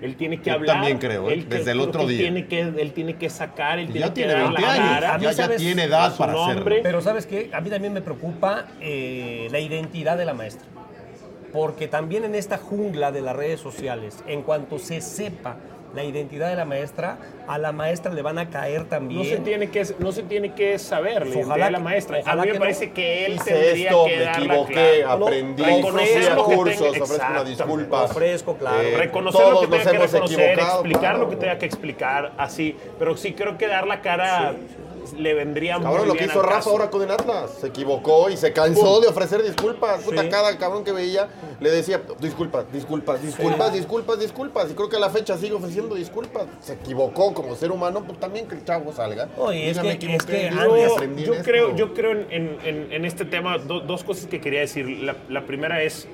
[0.00, 0.76] Él tiene que Yo hablar.
[0.76, 1.34] también creo, ¿eh?
[1.34, 2.18] Él Desde el otro día.
[2.18, 4.72] Tiene que, él tiene que sacar, él Y tiene ya que tiene dar 20 la
[4.72, 5.18] años, cara.
[5.18, 6.64] Ya, ya tiene edad para hacerlo.
[6.82, 7.50] Pero ¿sabes qué?
[7.52, 10.66] A mí también me preocupa eh, la identidad de la maestra.
[11.52, 15.56] Porque también en esta jungla de las redes sociales, en cuanto se sepa
[15.98, 19.20] la identidad de la maestra, a la maestra le van a caer también.
[19.20, 22.16] No se, tiene que, no se tiene que saber la Ojalá identidad de la maestra.
[22.18, 22.60] A ojalá mí me que no.
[22.60, 25.80] parece que él Hice tendría esto, que me dar equivoqué, aprendí, que
[26.44, 28.02] cursos, tenga- ofrezco una disculpa.
[28.04, 28.80] Ofrezco, claro.
[28.82, 31.18] Eh, reconocer lo que todos nos tenga que hemos reconocer, equivocado, explicar claro.
[31.18, 32.76] lo que tenga que explicar, así.
[32.98, 34.54] Pero sí creo que dar la cara
[35.12, 36.70] le vendría Cabrón, muy lo que hizo Rafa caso.
[36.70, 37.50] ahora con el Atlas.
[37.60, 39.02] Se equivocó y se cansó Pum.
[39.02, 40.02] de ofrecer disculpas.
[40.02, 40.28] Puta, Sí.
[40.28, 41.28] cada cabrón que veía
[41.60, 44.70] le decía disculpas, disculpas, disculpas, disculpas, disculpas.
[44.70, 46.46] Y creo que a la fecha sigue ofreciendo disculpas.
[46.60, 49.28] Se equivocó como ser humano, pues también que el chavo salga.
[49.38, 50.50] Oye, es que- me equivoqué, es que
[51.24, 54.40] yo yo creo, yo creo en, en- en- en este tema do- dos cosas que
[54.40, 54.86] quería decir.
[54.88, 56.06] La, la primera es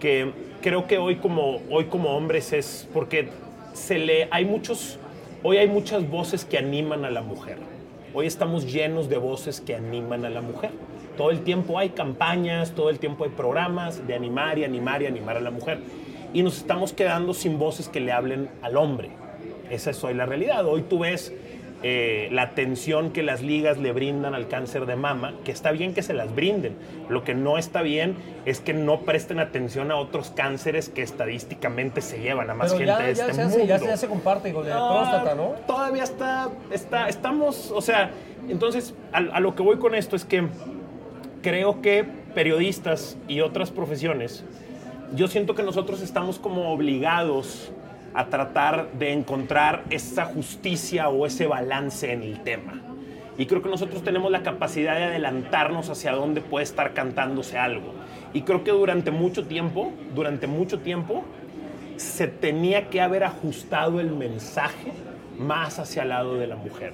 [0.00, 0.32] que
[0.62, 3.28] creo que hoy como, hoy como hombres es porque
[3.72, 4.98] se le, hay muchos,
[5.42, 7.58] hoy hay muchas voces que animan a la mujer.
[8.16, 10.70] Hoy estamos llenos de voces que animan a la mujer.
[11.16, 15.06] Todo el tiempo hay campañas, todo el tiempo hay programas de animar y animar y
[15.06, 15.80] animar a la mujer.
[16.32, 19.10] Y nos estamos quedando sin voces que le hablen al hombre.
[19.68, 20.64] Esa es hoy la realidad.
[20.64, 21.32] Hoy tú ves
[21.86, 25.92] eh, la atención que las ligas le brindan al cáncer de mama, que está bien
[25.92, 26.74] que se las brinden.
[27.10, 28.16] Lo que no está bien
[28.46, 32.78] es que no presten atención a otros cánceres que estadísticamente se llevan a más Pero
[32.86, 33.68] gente ya, de ya este se hace, mundo.
[33.68, 35.48] ya, se- ya se comparte con Ah, próstata, ¿no?
[35.66, 38.10] Todavía está, está, estamos, o sea,
[38.48, 40.48] entonces a, a lo que voy con esto es que
[41.42, 44.42] creo que periodistas y otras profesiones,
[45.14, 47.70] yo siento que nosotros estamos como obligados
[48.14, 52.80] a tratar de encontrar esa justicia o ese balance en el tema.
[53.36, 57.92] Y creo que nosotros tenemos la capacidad de adelantarnos hacia dónde puede estar cantándose algo.
[58.32, 61.24] Y creo que durante mucho tiempo, durante mucho tiempo,
[61.96, 64.92] se tenía que haber ajustado el mensaje
[65.38, 66.92] más hacia el lado de la mujer.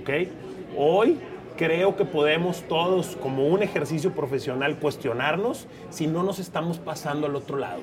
[0.00, 0.28] ¿Ok?
[0.76, 1.18] Hoy
[1.56, 7.34] creo que podemos todos, como un ejercicio profesional, cuestionarnos si no nos estamos pasando al
[7.34, 7.80] otro lado.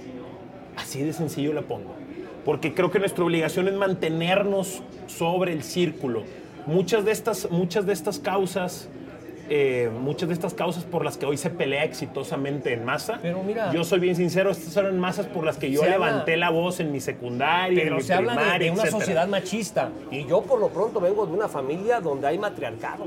[0.77, 1.98] Así de sencillo le pongo.
[2.49, 6.23] Porque creo que nuestra obligación es mantenernos sobre el círculo.
[6.65, 8.89] Muchas de estas, muchas de estas causas,
[9.51, 13.19] eh, muchas de estas causas por las que hoy se pelea exitosamente en masa.
[13.21, 16.07] Pero mira- yo soy bien sincero, estas eran masas por las que yo Se habla-
[16.07, 18.81] levanté la voz en mi secundaria, en Pero mi se habla de, primaria, de una
[18.81, 18.99] etcétera.
[18.99, 19.89] sociedad machista.
[20.09, 23.05] Y yo por lo pronto vengo de una familia donde hay matriarcado.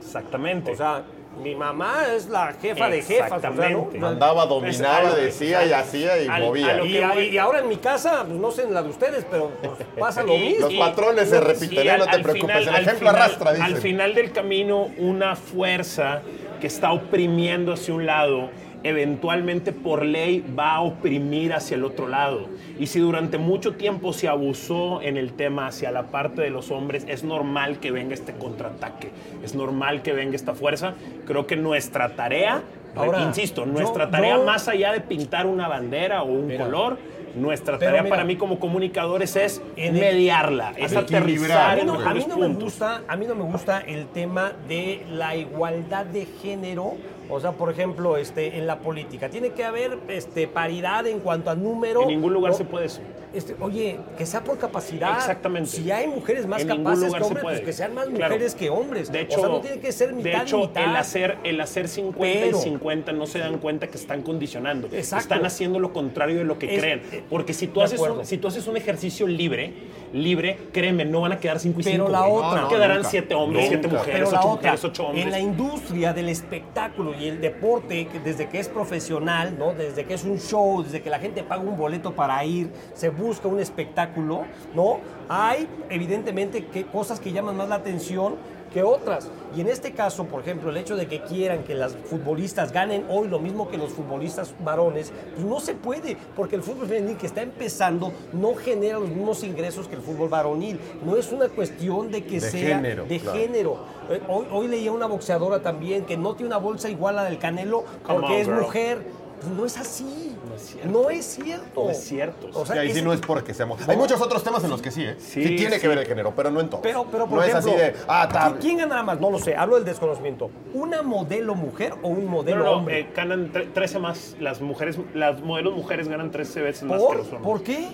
[0.00, 0.72] Exactamente.
[0.72, 1.04] O sea,
[1.42, 3.32] Mi mamá es la jefa de jefas.
[3.32, 3.56] o sea, ¿no?
[3.62, 3.98] Exactamente.
[3.98, 6.82] Mandaba, Entonces, dominaba, decía y hacía y al- movía.
[6.84, 9.24] Y, que voy- y ahora en mi casa, pues no sé en la de ustedes,
[9.30, 10.66] pero pues, pasa lo mismo.
[10.68, 11.98] Los patrones se repiten, ¿eh?
[11.98, 13.66] no te preocupes, el ejemplo arrastra, dicen.
[13.66, 16.22] Al final del camino, una fuerza
[16.60, 18.50] que está oprimiendo hacia un lado,
[18.84, 22.46] eventualmente por ley va a oprimir hacia el otro lado.
[22.78, 26.70] Y si durante mucho tiempo se abusó en el tema hacia la parte de los
[26.70, 29.10] hombres, es normal que venga este contraataque,
[29.42, 30.94] es normal que venga esta fuerza.
[31.26, 32.62] Creo que nuestra tarea,
[32.94, 36.64] Ahora, insisto, yo- nuestra tarea yo- más allá de pintar una bandera o un Mira.
[36.64, 36.98] color,
[37.36, 41.76] nuestra Pero tarea mira, para mí como comunicadores es en el- mediarla, es aterrizar A
[41.76, 45.02] mí, no, a mí no me gusta, a mí no me gusta el tema de
[45.12, 46.94] la igualdad de género.
[47.30, 51.50] O sea, por ejemplo, este, en la política tiene que haber este, paridad en cuanto
[51.50, 52.02] a número.
[52.02, 52.58] En ningún lugar ¿no?
[52.58, 53.00] se puede eso.
[53.34, 55.16] Este, oye, que sea por capacidad.
[55.18, 55.68] Exactamente.
[55.70, 57.56] Si hay mujeres más En capaces lugar que se hombres, puede.
[57.58, 58.34] pues que sean más Claro.
[58.34, 59.12] mujeres que hombres.
[59.12, 60.84] De hecho, o sea, no tiene que ser mitad de hecho mitad.
[60.84, 64.86] el hacer el hacer 50 Pero- y 50 no se dan cuenta que están condicionando.
[64.92, 65.34] Exacto.
[65.34, 67.02] Están haciendo lo contrario de lo que Es- creen.
[67.12, 69.74] eh, Porque si tú haces un, si tú haces un ejercicio libre,
[70.12, 72.04] libre, créeme, no van a quedar 5 y 5.
[72.06, 73.10] Pero la otra- No, quedarán nunca.
[73.10, 73.98] 7 hombres, 7 Nunca.
[73.98, 75.24] mujeres, Pero 8 la otra, mujeres, 8 hombres.
[75.26, 79.74] en la industria del espectáculo y el deporte, que desde que es profesional, ¿no?
[79.74, 83.10] desde que es un show, desde que la gente paga un boleto para ir, se
[83.18, 84.42] busca un espectáculo,
[84.74, 84.98] ¿no?
[85.28, 88.36] Hay evidentemente que cosas que llaman más la atención
[88.72, 89.30] que otras.
[89.56, 93.06] Y en este caso, por ejemplo, el hecho de que quieran que las futbolistas ganen
[93.08, 97.16] hoy lo mismo que los futbolistas varones, pues no se puede, porque el fútbol femenil
[97.16, 100.78] que está empezando no genera los mismos ingresos que el fútbol varonil.
[101.02, 103.38] No es una cuestión de que De sea género, de claro.
[103.38, 103.78] género.
[104.10, 107.30] Eh, Hoy, hoy leía una boxeadora también que no tiene una bolsa igual a la
[107.30, 108.60] del Canelo porque on, es girl.
[108.60, 108.98] mujer.
[109.40, 110.36] Pues no es así.
[110.48, 110.90] No es cierto.
[110.90, 111.84] No es cierto.
[111.84, 112.48] No es cierto.
[112.54, 113.86] O sea, Y ahí sí no es porque seamos.
[113.88, 115.16] Hay muchos otros temas en los que sí, ¿eh?
[115.18, 115.80] Sí, Sí, tiene sí.
[115.80, 116.82] que ver el género, pero no en todos.
[116.82, 118.04] Pero, pero por no ejemplo, es así de.
[118.08, 118.54] Ah, tal.
[118.54, 119.20] ¿qui- ¿quién ganará más?
[119.20, 119.54] No lo sé.
[119.56, 120.50] Hablo del desconocimiento.
[120.74, 123.00] ¿Una modelo mujer o un modelo no, no, hombre?
[123.00, 124.36] eh, ganan tre- 13 más.
[124.40, 127.42] Las mujeres, las modelos mujeres ganan 13 veces más que los hombres.
[127.42, 127.88] ¿Por qué?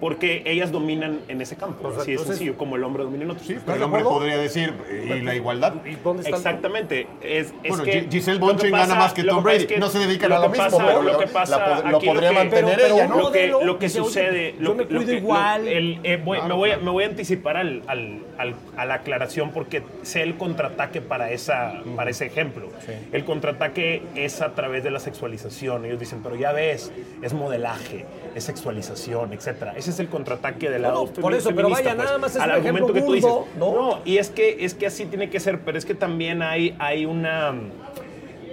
[0.00, 1.88] Porque ellas dominan en ese campo.
[1.88, 3.46] O sea, Así es entonces- sencillo, como el hombre domina en otros.
[3.48, 4.72] Pero ¿Estás el hombre podría decir,
[5.04, 5.74] ¿y la igualdad?
[5.84, 7.06] ¿Y dónde está el- Exactamente.
[7.20, 9.56] Es, es Bueno, que Gi- Giselle lo Bündchen gana más que lo Tom Brady.
[9.58, 11.32] es que No se dedican lo a lo mismo, pasa- pero lo lo- que la
[11.32, 13.16] pasa pod- lo podría que- mantener pero ella, un ¿no?
[13.18, 15.64] Lo que, lo que sucede, yo lo me lo cuido que- igual.
[15.64, 16.84] lo- el- eh, voy- Claro, me, voy a, claro.
[16.84, 21.32] me voy a anticipar al, al- al- a la aclaración porque sé el contraataque para,
[21.32, 22.68] esa, para ese ejemplo.
[23.12, 25.84] El contraataque es a través de la sexualización.
[25.84, 29.72] Ellos dicen, pero ya ves, es modelaje, es sexualización, etc.
[29.76, 32.36] Ese es el contraataque del lado No, por eso, pero feminista, vaya, pues, nada más
[32.36, 33.30] es al un argumento que tú dices.
[33.58, 34.00] ¿no?
[34.04, 37.06] y es que, es que así tiene que ser, pero es que también hay, hay
[37.06, 37.54] una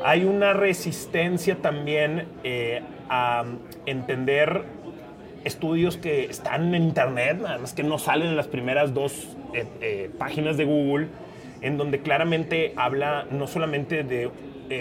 [0.04, 3.44] hay una resistencia también eh, a
[3.88, 4.64] entender
[5.44, 9.66] estudios que están en internet, nada más que no salen en las primeras dos eh,
[9.82, 11.08] eh, páginas de Google,
[11.62, 14.30] en donde claramente habla no solamente de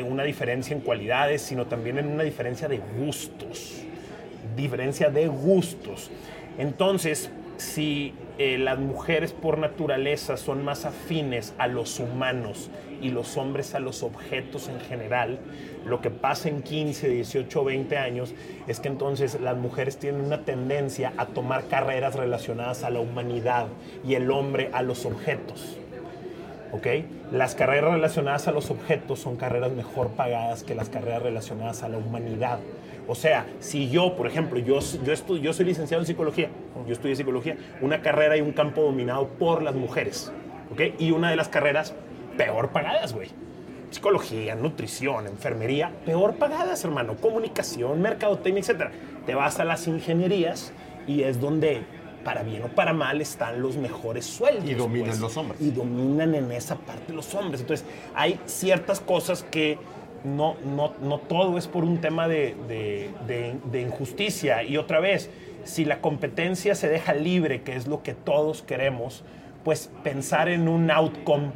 [0.03, 3.85] una diferencia en cualidades, sino también en una diferencia de gustos.
[4.57, 6.11] Diferencia de gustos.
[6.59, 13.37] Entonces, si eh, las mujeres por naturaleza son más afines a los humanos y los
[13.37, 15.39] hombres a los objetos en general,
[15.87, 18.35] lo que pasa en 15, 18, 20 años
[18.67, 23.67] es que entonces las mujeres tienen una tendencia a tomar carreras relacionadas a la humanidad
[24.05, 25.79] y el hombre a los objetos.
[26.73, 26.87] ¿ok?
[27.31, 31.89] Las carreras relacionadas a los objetos son carreras mejor pagadas que las carreras relacionadas a
[31.89, 32.59] la humanidad.
[33.07, 36.49] O sea, si yo, por ejemplo, yo, yo, estu- yo soy licenciado en psicología,
[36.87, 40.33] yo estudié psicología, una carrera y un campo dominado por las mujeres,
[40.73, 40.99] ¿ok?
[40.99, 41.95] Y una de las carreras
[42.39, 43.29] peor pagadas, güey.
[43.91, 47.15] Psicología, nutrición, enfermería, peor pagadas, hermano.
[47.17, 48.91] Comunicación, mercadotecnia, etc.
[49.27, 50.73] Te vas a las ingenierías
[51.07, 51.83] y es donde,
[52.25, 54.65] para bien o para mal, están los mejores sueldos.
[54.69, 55.21] Y dominan pues.
[55.21, 55.61] los hombres.
[55.61, 57.61] Y dominan en esa parte los hombres.
[57.61, 57.87] Entonces,
[58.17, 59.79] hay ciertas cosas que
[60.25, 64.63] no, no, no todo es por un tema de, de- de- de injusticia.
[64.63, 65.31] Y otra vez,
[65.65, 69.23] si la competencia se deja libre, que es lo que todos queremos,
[69.65, 71.53] pues pensar en un outcome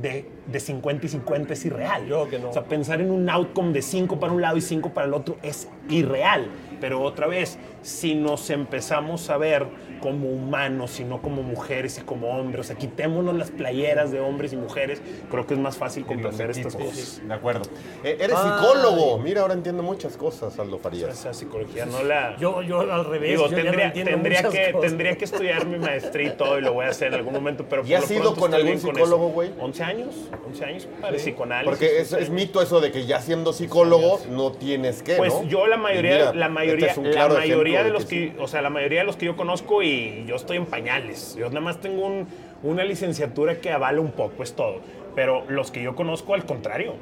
[0.00, 2.06] de, de 50 y 50 es irreal.
[2.06, 2.50] Yo que no.
[2.50, 5.14] O sea, pensar en un outcome de 5 para un lado y 5 para el
[5.14, 6.48] otro es irreal.
[6.80, 9.66] Pero otra vez, si nos empezamos a ver
[10.00, 14.18] como humanos y no como mujeres y como hombres, o sea, quitémonos las playeras de
[14.18, 15.00] hombres y mujeres,
[15.30, 17.22] creo que es más fácil Y comprender estas cosas.
[17.24, 17.62] De acuerdo.
[18.02, 18.50] Eh, eres Ay.
[18.50, 19.18] psicólogo.
[19.18, 21.10] Mira, ahora entiendo muchas cosas, Aldo Farías.
[21.10, 22.36] Esa psicología no la...
[22.38, 23.30] Yo, yo al revés.
[23.30, 24.88] Digo, yo ya no tendría, tendría, que, cosas.
[24.88, 27.64] tendría que estudiar mi maestría y todo, y lo voy a hacer en algún momento,
[27.68, 29.50] pero ¿Ya por has lo ido con algún psicólogo, güey?
[29.60, 30.14] 11 años,
[30.46, 31.68] 11 años para psicoanálisis.
[31.70, 35.32] Porque es, 11 es mito eso de que ya siendo psicólogo no tienes que, Pues
[35.32, 35.44] ¿no?
[35.44, 38.62] yo la mayoría, mira, la mayoría, este es la mayoría de los que, o sea,
[38.62, 41.34] la mayoría de los que yo conozco y yo estoy en pañales.
[41.38, 42.26] Yo nada más tengo un-
[42.62, 44.80] una licenciatura que avala un poco, es todo.
[45.14, 46.94] Pero los que yo conozco, al contrario,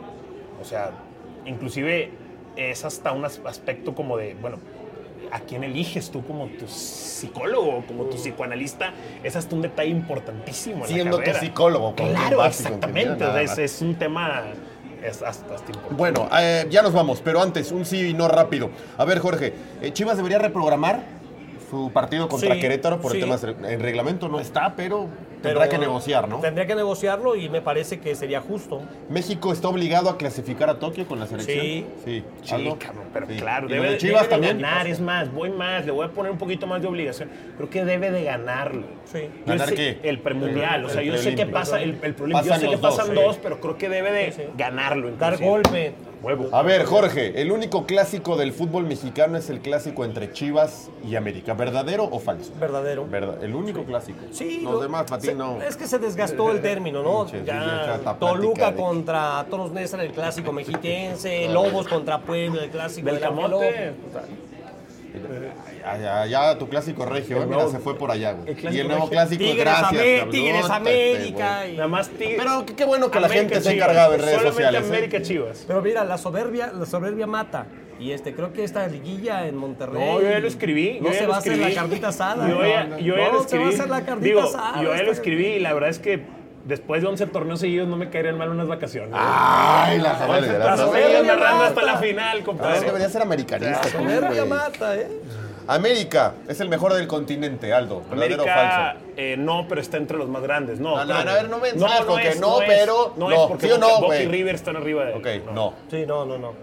[0.60, 0.90] O sea,
[1.46, 2.10] inclusive
[2.56, 4.58] es hasta un as- aspecto como de, bueno,
[5.32, 8.92] ¿a quién eliges tú como tu psicólogo, como tu psicoanalista?
[9.22, 13.24] Es hasta un detalle importantísimo en Siendo la tu psicólogo, Claro, básico, exactamente.
[13.24, 14.44] O sea, es, un tema
[15.02, 15.94] es hasta, hasta importante.
[15.94, 18.70] Bueno, eh, ya nos vamos, pero antes, un sí y no rápido.
[18.98, 21.02] A ver, Jorge, eh, Chivas debería reprogramar
[21.70, 23.18] su partido contra Sí, Querétaro por sí.
[23.20, 25.06] el tema en reglamento no está, pero
[25.42, 26.38] tendrá que negociar, ¿no?
[26.40, 28.82] Tendría que negociarlo y me parece que sería justo.
[29.08, 31.58] México está obligado a clasificar a Tokio con la selección.
[31.60, 31.86] Sí.
[32.04, 32.78] Sí, Sí, Aldo?
[32.78, 33.36] cabrón, pero Sí.
[33.36, 34.58] claro, ¿Y lo debe, de Chivas debe de también.
[34.62, 37.28] ganar, es más, voy más, le voy a poner un poquito más de obligación.
[37.56, 38.86] Creo que debe de ganarlo.
[39.04, 39.28] Sí.
[39.46, 39.98] ¿Ganar sé- qué?
[40.02, 42.76] El premundial, o sea, El yo sé que pasa el, el problema, yo sé que
[42.76, 43.12] dos, pasan sí.
[43.14, 44.48] dos, pero creo que debe de Sí, sí.
[44.56, 45.10] ganarlo.
[45.16, 45.48] Dar inclusive.
[45.50, 45.92] golpe.
[46.22, 46.50] Huevo.
[46.52, 51.16] A ver, Jorge, el único clásico del fútbol mexicano es el clásico entre Chivas y
[51.16, 51.54] América.
[51.54, 52.52] ¿Verdadero o falso?
[52.60, 53.06] Verdadero.
[53.08, 54.18] Verdad, el único clásico.
[54.30, 55.62] Sí, Los lo- demás, se- no.
[55.62, 57.26] Es que se desgastó el término, ¿no?
[57.44, 63.94] Ya, Toluca contra Toros Neza, el clásico mexiquense, Lobos contra Puebla, el clásico Del camote.
[65.82, 68.54] Ya, ya, ya, tu clásico regio, eh, mira, nuevo- se fue por allá, güey.
[68.72, 69.10] Y el nuevo regio.
[69.10, 69.90] clásico, Tigres, gracias.
[70.22, 70.26] Amé-.
[70.30, 71.60] Tigres América.
[71.64, 74.14] este, y- Nada más Tigre- Pero qué- qué bueno que la gente se ha encargado
[74.14, 74.82] en redes Solamente sociales.
[74.84, 74.88] ¿eh?
[74.88, 75.64] América Chivas.
[75.66, 77.66] Pero mira, la soberbia, la soberbia mata.
[78.00, 80.02] Y este, creo que esta liguilla en Monterrey.
[80.02, 80.98] No, yo ya lo escribí.
[81.02, 81.74] No se lo va a hacer escribí.
[81.74, 82.48] la carnita asada.
[82.48, 84.82] Yo ya, No, yo ya no, lo se va a hacer la carnita Digo, asada.
[84.82, 86.22] yo ya lo escribí y la verdad es que
[86.64, 89.10] después de 11 torneos seguidos no me caerían mal unas vacaciones.
[89.12, 91.66] Ay, la la seguidos narrando mata.
[91.68, 92.80] hasta la final, Ah, compadre.
[92.80, 93.88] debería ser americanista.
[93.98, 94.48] güey.
[94.48, 95.08] mata, ¿eh?
[95.68, 98.02] América es el mejor del continente, Aldo.
[98.10, 98.54] ¿Verdadero o América,
[98.96, 99.04] falso?
[99.16, 100.80] eh, no, pero está entre los más grandes.
[100.80, 102.66] No, No, no, a ver, no me ensayes con que es, no, es.
[102.68, 103.34] pero No, no.
[103.34, 105.74] es porque ¿Sí o no, Boca, y River están arriba de Ok, no.
[105.90, 106.54] Sí, no, no, no.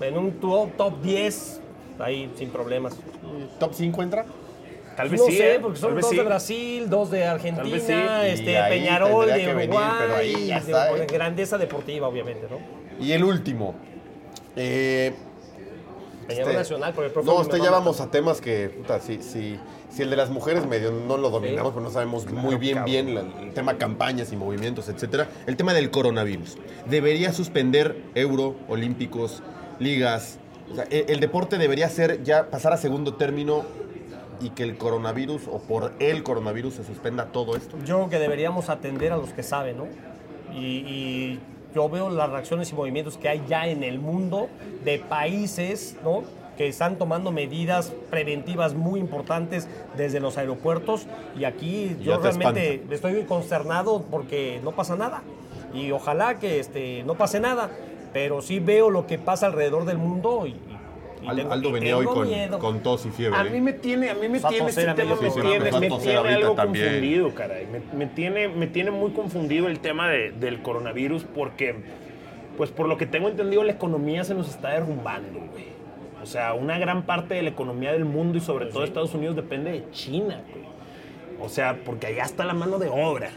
[0.00, 1.60] En un top, top 10,
[1.98, 2.94] ahí sin problemas.
[3.58, 4.26] ¿Top 5 entra?
[4.96, 5.36] Tal vez no sí.
[5.38, 6.16] sé, eh, porque son dos sí.
[6.16, 7.78] de Brasil, dos de Argentina,
[8.22, 8.28] sí.
[8.28, 11.00] Este, Peñarol de venir, Uruguay, pero ahí ya de- está, ¿eh?
[11.00, 12.58] de grandeza deportiva, obviamente, ¿no?
[13.02, 13.74] Y el último.
[14.54, 15.14] Eh,
[16.26, 19.00] Peñarol este- Nacional, por el profe No, usted ya a vamos a temas que, puta,
[19.00, 19.58] si, si,
[19.90, 23.14] si el de las mujeres medio no lo dominamos, pues no sabemos muy bien, bien
[23.14, 25.26] la- el tema campañas y movimientos, etcétera.
[25.46, 26.58] El tema del coronavirus.
[26.86, 29.42] ¿Debería suspender Euro, Olímpicos,
[29.78, 30.38] ligas?
[30.70, 33.64] O sea, el, el deporte debería ser ya pasar a segundo término
[34.40, 37.76] y que el coronavirus o por el coronavirus se suspenda todo esto.
[37.84, 39.86] Yo creo que deberíamos atender a los que saben, ¿no?
[40.54, 41.40] Y, y
[41.74, 44.48] yo veo las reacciones y movimientos que hay ya en el mundo
[44.84, 46.22] de países, ¿no?
[46.56, 51.06] Que están tomando medidas preventivas muy importantes desde los aeropuertos
[51.38, 52.94] y aquí Y yo realmente espanta.
[52.94, 55.22] estoy consternado porque no pasa nada
[55.72, 57.70] y ojalá que este, no pase nada,
[58.12, 60.50] pero sí veo lo que pasa alrededor del mundo y,
[61.22, 63.38] y Al- tengo- Aldo y venía hoy tengo con, tos y fiebre.
[63.38, 66.54] A mí me tiene, a mí me tiene este tema, me tiene, me tiene algo
[66.54, 66.84] también.
[66.86, 67.66] confundido, caray.
[67.66, 71.76] Me, me tiene, me tiene muy confundido el tema de- del coronavirus porque,
[72.56, 75.72] pues por lo que tengo entendido, la economía se nos está derrumbando, güey.
[76.22, 79.34] O sea, una gran parte de la economía del mundo y sobre todo Estados Unidos
[79.34, 80.62] depende de China, güey.
[81.40, 83.30] O sea, porque allá está la mano de obra.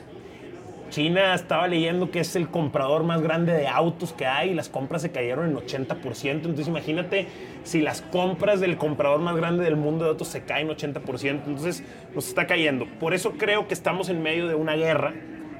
[0.89, 4.69] China estaba leyendo que es el comprador más grande de autos que hay y las
[4.69, 6.31] compras se cayeron en 80%.
[6.31, 7.27] Entonces imagínate
[7.63, 11.29] si las compras del comprador más grande del mundo de autos se caen 80%.
[11.29, 11.83] Entonces
[12.13, 12.85] nos está cayendo.
[12.99, 15.13] Por eso creo que estamos en medio de una guerra.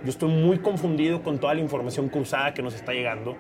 [0.04, 3.36] Yo estoy muy confundido con toda la información cruzada que nos está llegando.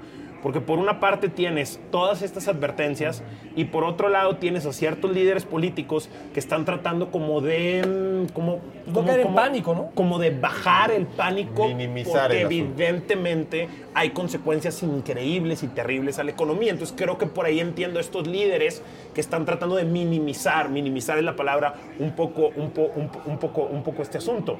[0.45, 3.23] Porque por una parte tienes todas estas advertencias
[3.55, 7.81] y por otro lado tienes a ciertos líderes políticos que están tratando como de...
[8.29, 9.89] mm, Como, No como- caer en como- pánico, ¿no?
[9.95, 12.73] como de bajar el pánico Minimizar porque el asunto.
[12.75, 16.69] evidentemente hay consecuencias increíbles y terribles a la economía.
[16.71, 18.83] Entonces creo que por ahí entiendo a estos líderes
[19.15, 23.21] que están tratando de minimizar, minimizar es la palabra, un poco, un, po- un po-
[23.25, 24.59] un poco, un poco este asunto.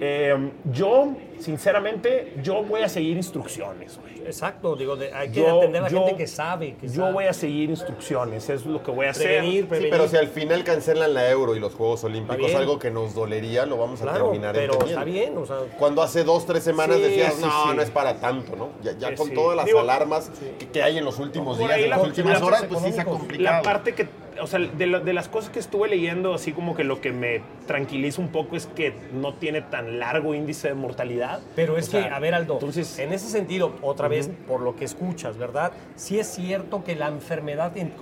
[0.00, 3.98] Eh, yo, sinceramente, yo voy a seguir instrucciones.
[4.00, 4.14] güey.
[4.26, 6.76] Exacto, digo, de- hay que Yo- atender a la yo- gente que sabe.
[6.80, 7.12] Que Yo sabe.
[7.12, 9.26] voy a seguir instrucciones, es lo que voy a hacer.
[9.26, 12.90] Prevenir, Sí, pero si al final cancelan la Euro y los Juegos Olímpicos, algo que
[12.90, 15.00] nos dolería, lo vamos a Claro, terminar pero entendiendo.
[15.00, 17.76] está bien, o sea, Cuando hace dos, tres semanas Sí, decías, sí, no, sí.
[17.76, 18.70] no es para tanto, ¿no?
[18.82, 19.34] Ya, ya Sí, con sí.
[19.34, 22.42] todas las Digo, alarmas que, que hay en los últimos días, en las la- últimas
[22.42, 23.56] horas, pues sí se ha complicado.
[23.58, 24.08] La parte que,
[24.40, 27.12] o sea, de, la- de las cosas que estuve leyendo, así como que lo que
[27.12, 31.40] me tranquiliza un poco es que no tiene tan largo índice de mortalidad.
[31.56, 34.60] Pero es O que, sea, a ver, Aldo, entonces- en ese sentido, otra vez, por
[34.60, 35.72] lo que escuchas, ¿verdad?
[35.96, 37.92] Sí es cierto que la enfermedad en-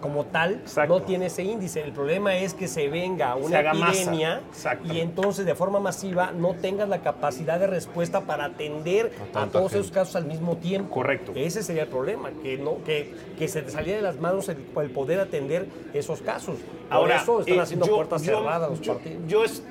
[0.00, 0.98] como tal Exacto.
[0.98, 1.82] no tiene ese índice.
[1.82, 3.88] El problema es que se venga una masa.
[4.02, 4.40] epidemia
[4.84, 9.72] y entonces de forma masiva no tengas la capacidad de respuesta para atender a, todos
[9.72, 9.78] gente.
[9.80, 10.90] esos casos al mismo tiempo.
[10.94, 11.32] Correcto.
[11.34, 14.58] Ese sería el problema, que, no, que, que se te saliera de las manos el,
[14.80, 16.56] el poder atender esos casos.
[16.58, 19.22] Por Ahora, eso están eh, haciendo yo- puertas yo- cerradas los yo- partidos.
[19.26, 19.62] yo es-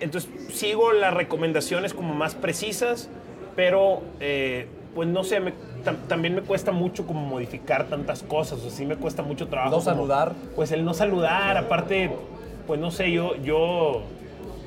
[0.00, 3.08] entonces sigo las recomendaciones como más precisas,
[3.54, 5.54] pero eh, pues no sé, me-
[5.84, 9.48] tam- también me cuesta mucho como modificar tantas cosas, o sea, sí me cuesta mucho
[9.48, 9.70] trabajo.
[9.70, 10.32] No como- saludar.
[10.54, 12.10] Pues el no saludar, aparte,
[12.66, 14.02] pues no sé, yo, yo,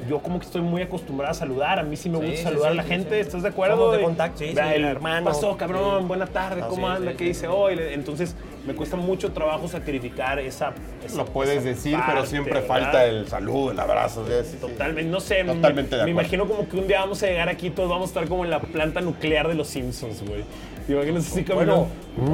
[0.10, 2.72] yo como que estoy muy acostumbrado a saludar, a mí sí me gusta sí, saludar
[2.72, 3.22] sí, a la sí, gente, sí.
[3.22, 3.78] ¿estás de acuerdo?
[3.78, 5.26] Somos de De- contacto, sí, el hermano.
[5.26, 6.08] pasó, cabrón, Sí.
[6.08, 7.12] buena tarde, Ah, ¿cómo sí, anda?
[7.12, 7.48] sí, ¿Qué sí, dice sí.
[7.50, 7.78] hoy?
[7.92, 8.36] Entonces
[8.68, 10.74] me cuesta mucho trabajo sacrificar esa...
[11.06, 12.68] esa- Lo puedes esa decir, pero siempre ¿verdad?
[12.68, 14.26] falta el saludo, el abrazo.
[14.44, 14.58] sí.
[14.58, 16.22] Totalmente, no sé, me- Totalmente de me, acuerdo.
[16.22, 18.52] imagino como que un día vamos a llegar aquí, todos vamos a estar como en
[18.52, 20.44] la planta nuclear de los Simpsons, güey.
[20.88, 21.88] ¿Te imaginas así Bueno,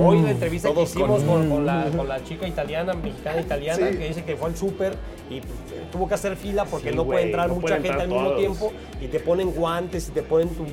[0.04, 3.98] hoy la entrevista que hicimos con- con, la, con la chica italiana, mexicana italiana, Sí.
[3.98, 4.94] que dice que fue al súper
[5.30, 5.54] y pues,
[5.92, 8.24] tuvo que hacer fila porque Sí, no puede entrar no mucha gente entrar al mismo
[8.26, 8.40] todos.
[8.40, 10.66] tiempo y te ponen guantes y te ponen tu...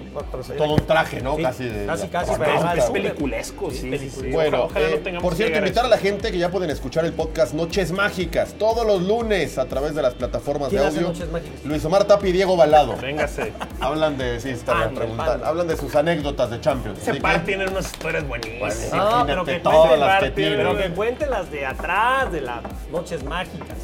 [0.56, 1.36] Todo un traje, ¿no?
[1.36, 3.02] Sí, Casi de- casi, casi, pero es súper.
[3.02, 4.30] peliculesco, sí, sí, sí.
[4.32, 7.12] Bueno, Ojalá eh, no por cierto, invitar a la gente que ya pueden escuchar el
[7.12, 11.08] podcast Noches Mágicas todos los lunes a través de las plataformas de ¿Quién hace audio.
[11.12, 11.64] Noches Mágicas?
[11.64, 12.96] Luis Omar Tapi y Diego Balado.
[13.00, 13.52] Véngase.
[13.80, 15.40] Hablan de, sí, está panda.
[15.48, 16.98] Hablan de sus anécdotas de Champions.
[17.00, 18.74] Ese Así par que- tiene unas historias buenísimas.
[18.74, 20.82] Pues, No, pero que todas cuente, las que pero tiene.
[20.88, 23.76] que cuente las de atrás, de las noches mágicas.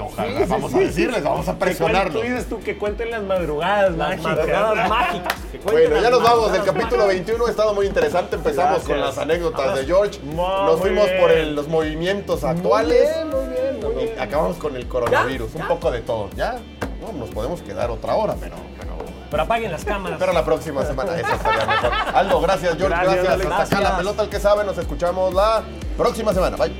[0.00, 2.14] Ojalá, vamos a decirles, vamos a presionarlos.
[2.14, 4.36] Tú dices tú que cuenten las madrugadas Las mágicas.
[4.36, 5.34] madrugadas mágicas.
[5.52, 7.08] que Bueno, ya nos vamos madrugadas capítulo mágicas.
[7.26, 8.36] 21, ha estado muy interesante.
[8.36, 8.88] Empezamos Gracias.
[8.88, 10.20] con las anécdotas de George.
[10.22, 11.20] Muy Nos fuimos bien.
[11.20, 13.00] por el- los movimientos actuales.
[13.02, 14.20] bien, muy bien, muy y bien.
[14.20, 15.52] acabamos con el coronavirus.
[15.52, 15.62] ¿Ya?
[15.62, 16.30] Un poco de todo.
[16.36, 16.56] Ya,
[17.00, 18.93] no, nos podemos quedar otra hora, pero, pero,
[19.34, 20.16] Pero apaguen las cámaras.
[20.16, 21.18] pero la próxima semana.
[21.18, 21.92] Eso estaría mejor.
[22.14, 22.96] Aldo, gracias, George.
[23.02, 23.46] Gracias.
[23.46, 24.62] Hasta acá la pelota, el que sabe.
[24.62, 25.64] Nos escuchamos la
[25.96, 26.56] próxima semana.
[26.56, 26.72] Bye.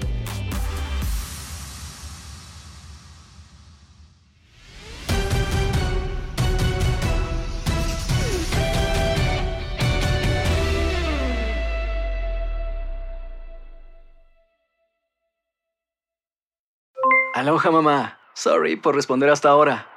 [17.34, 18.20] Aloha mamá.
[18.34, 19.93] Sorry por responder hasta ahora.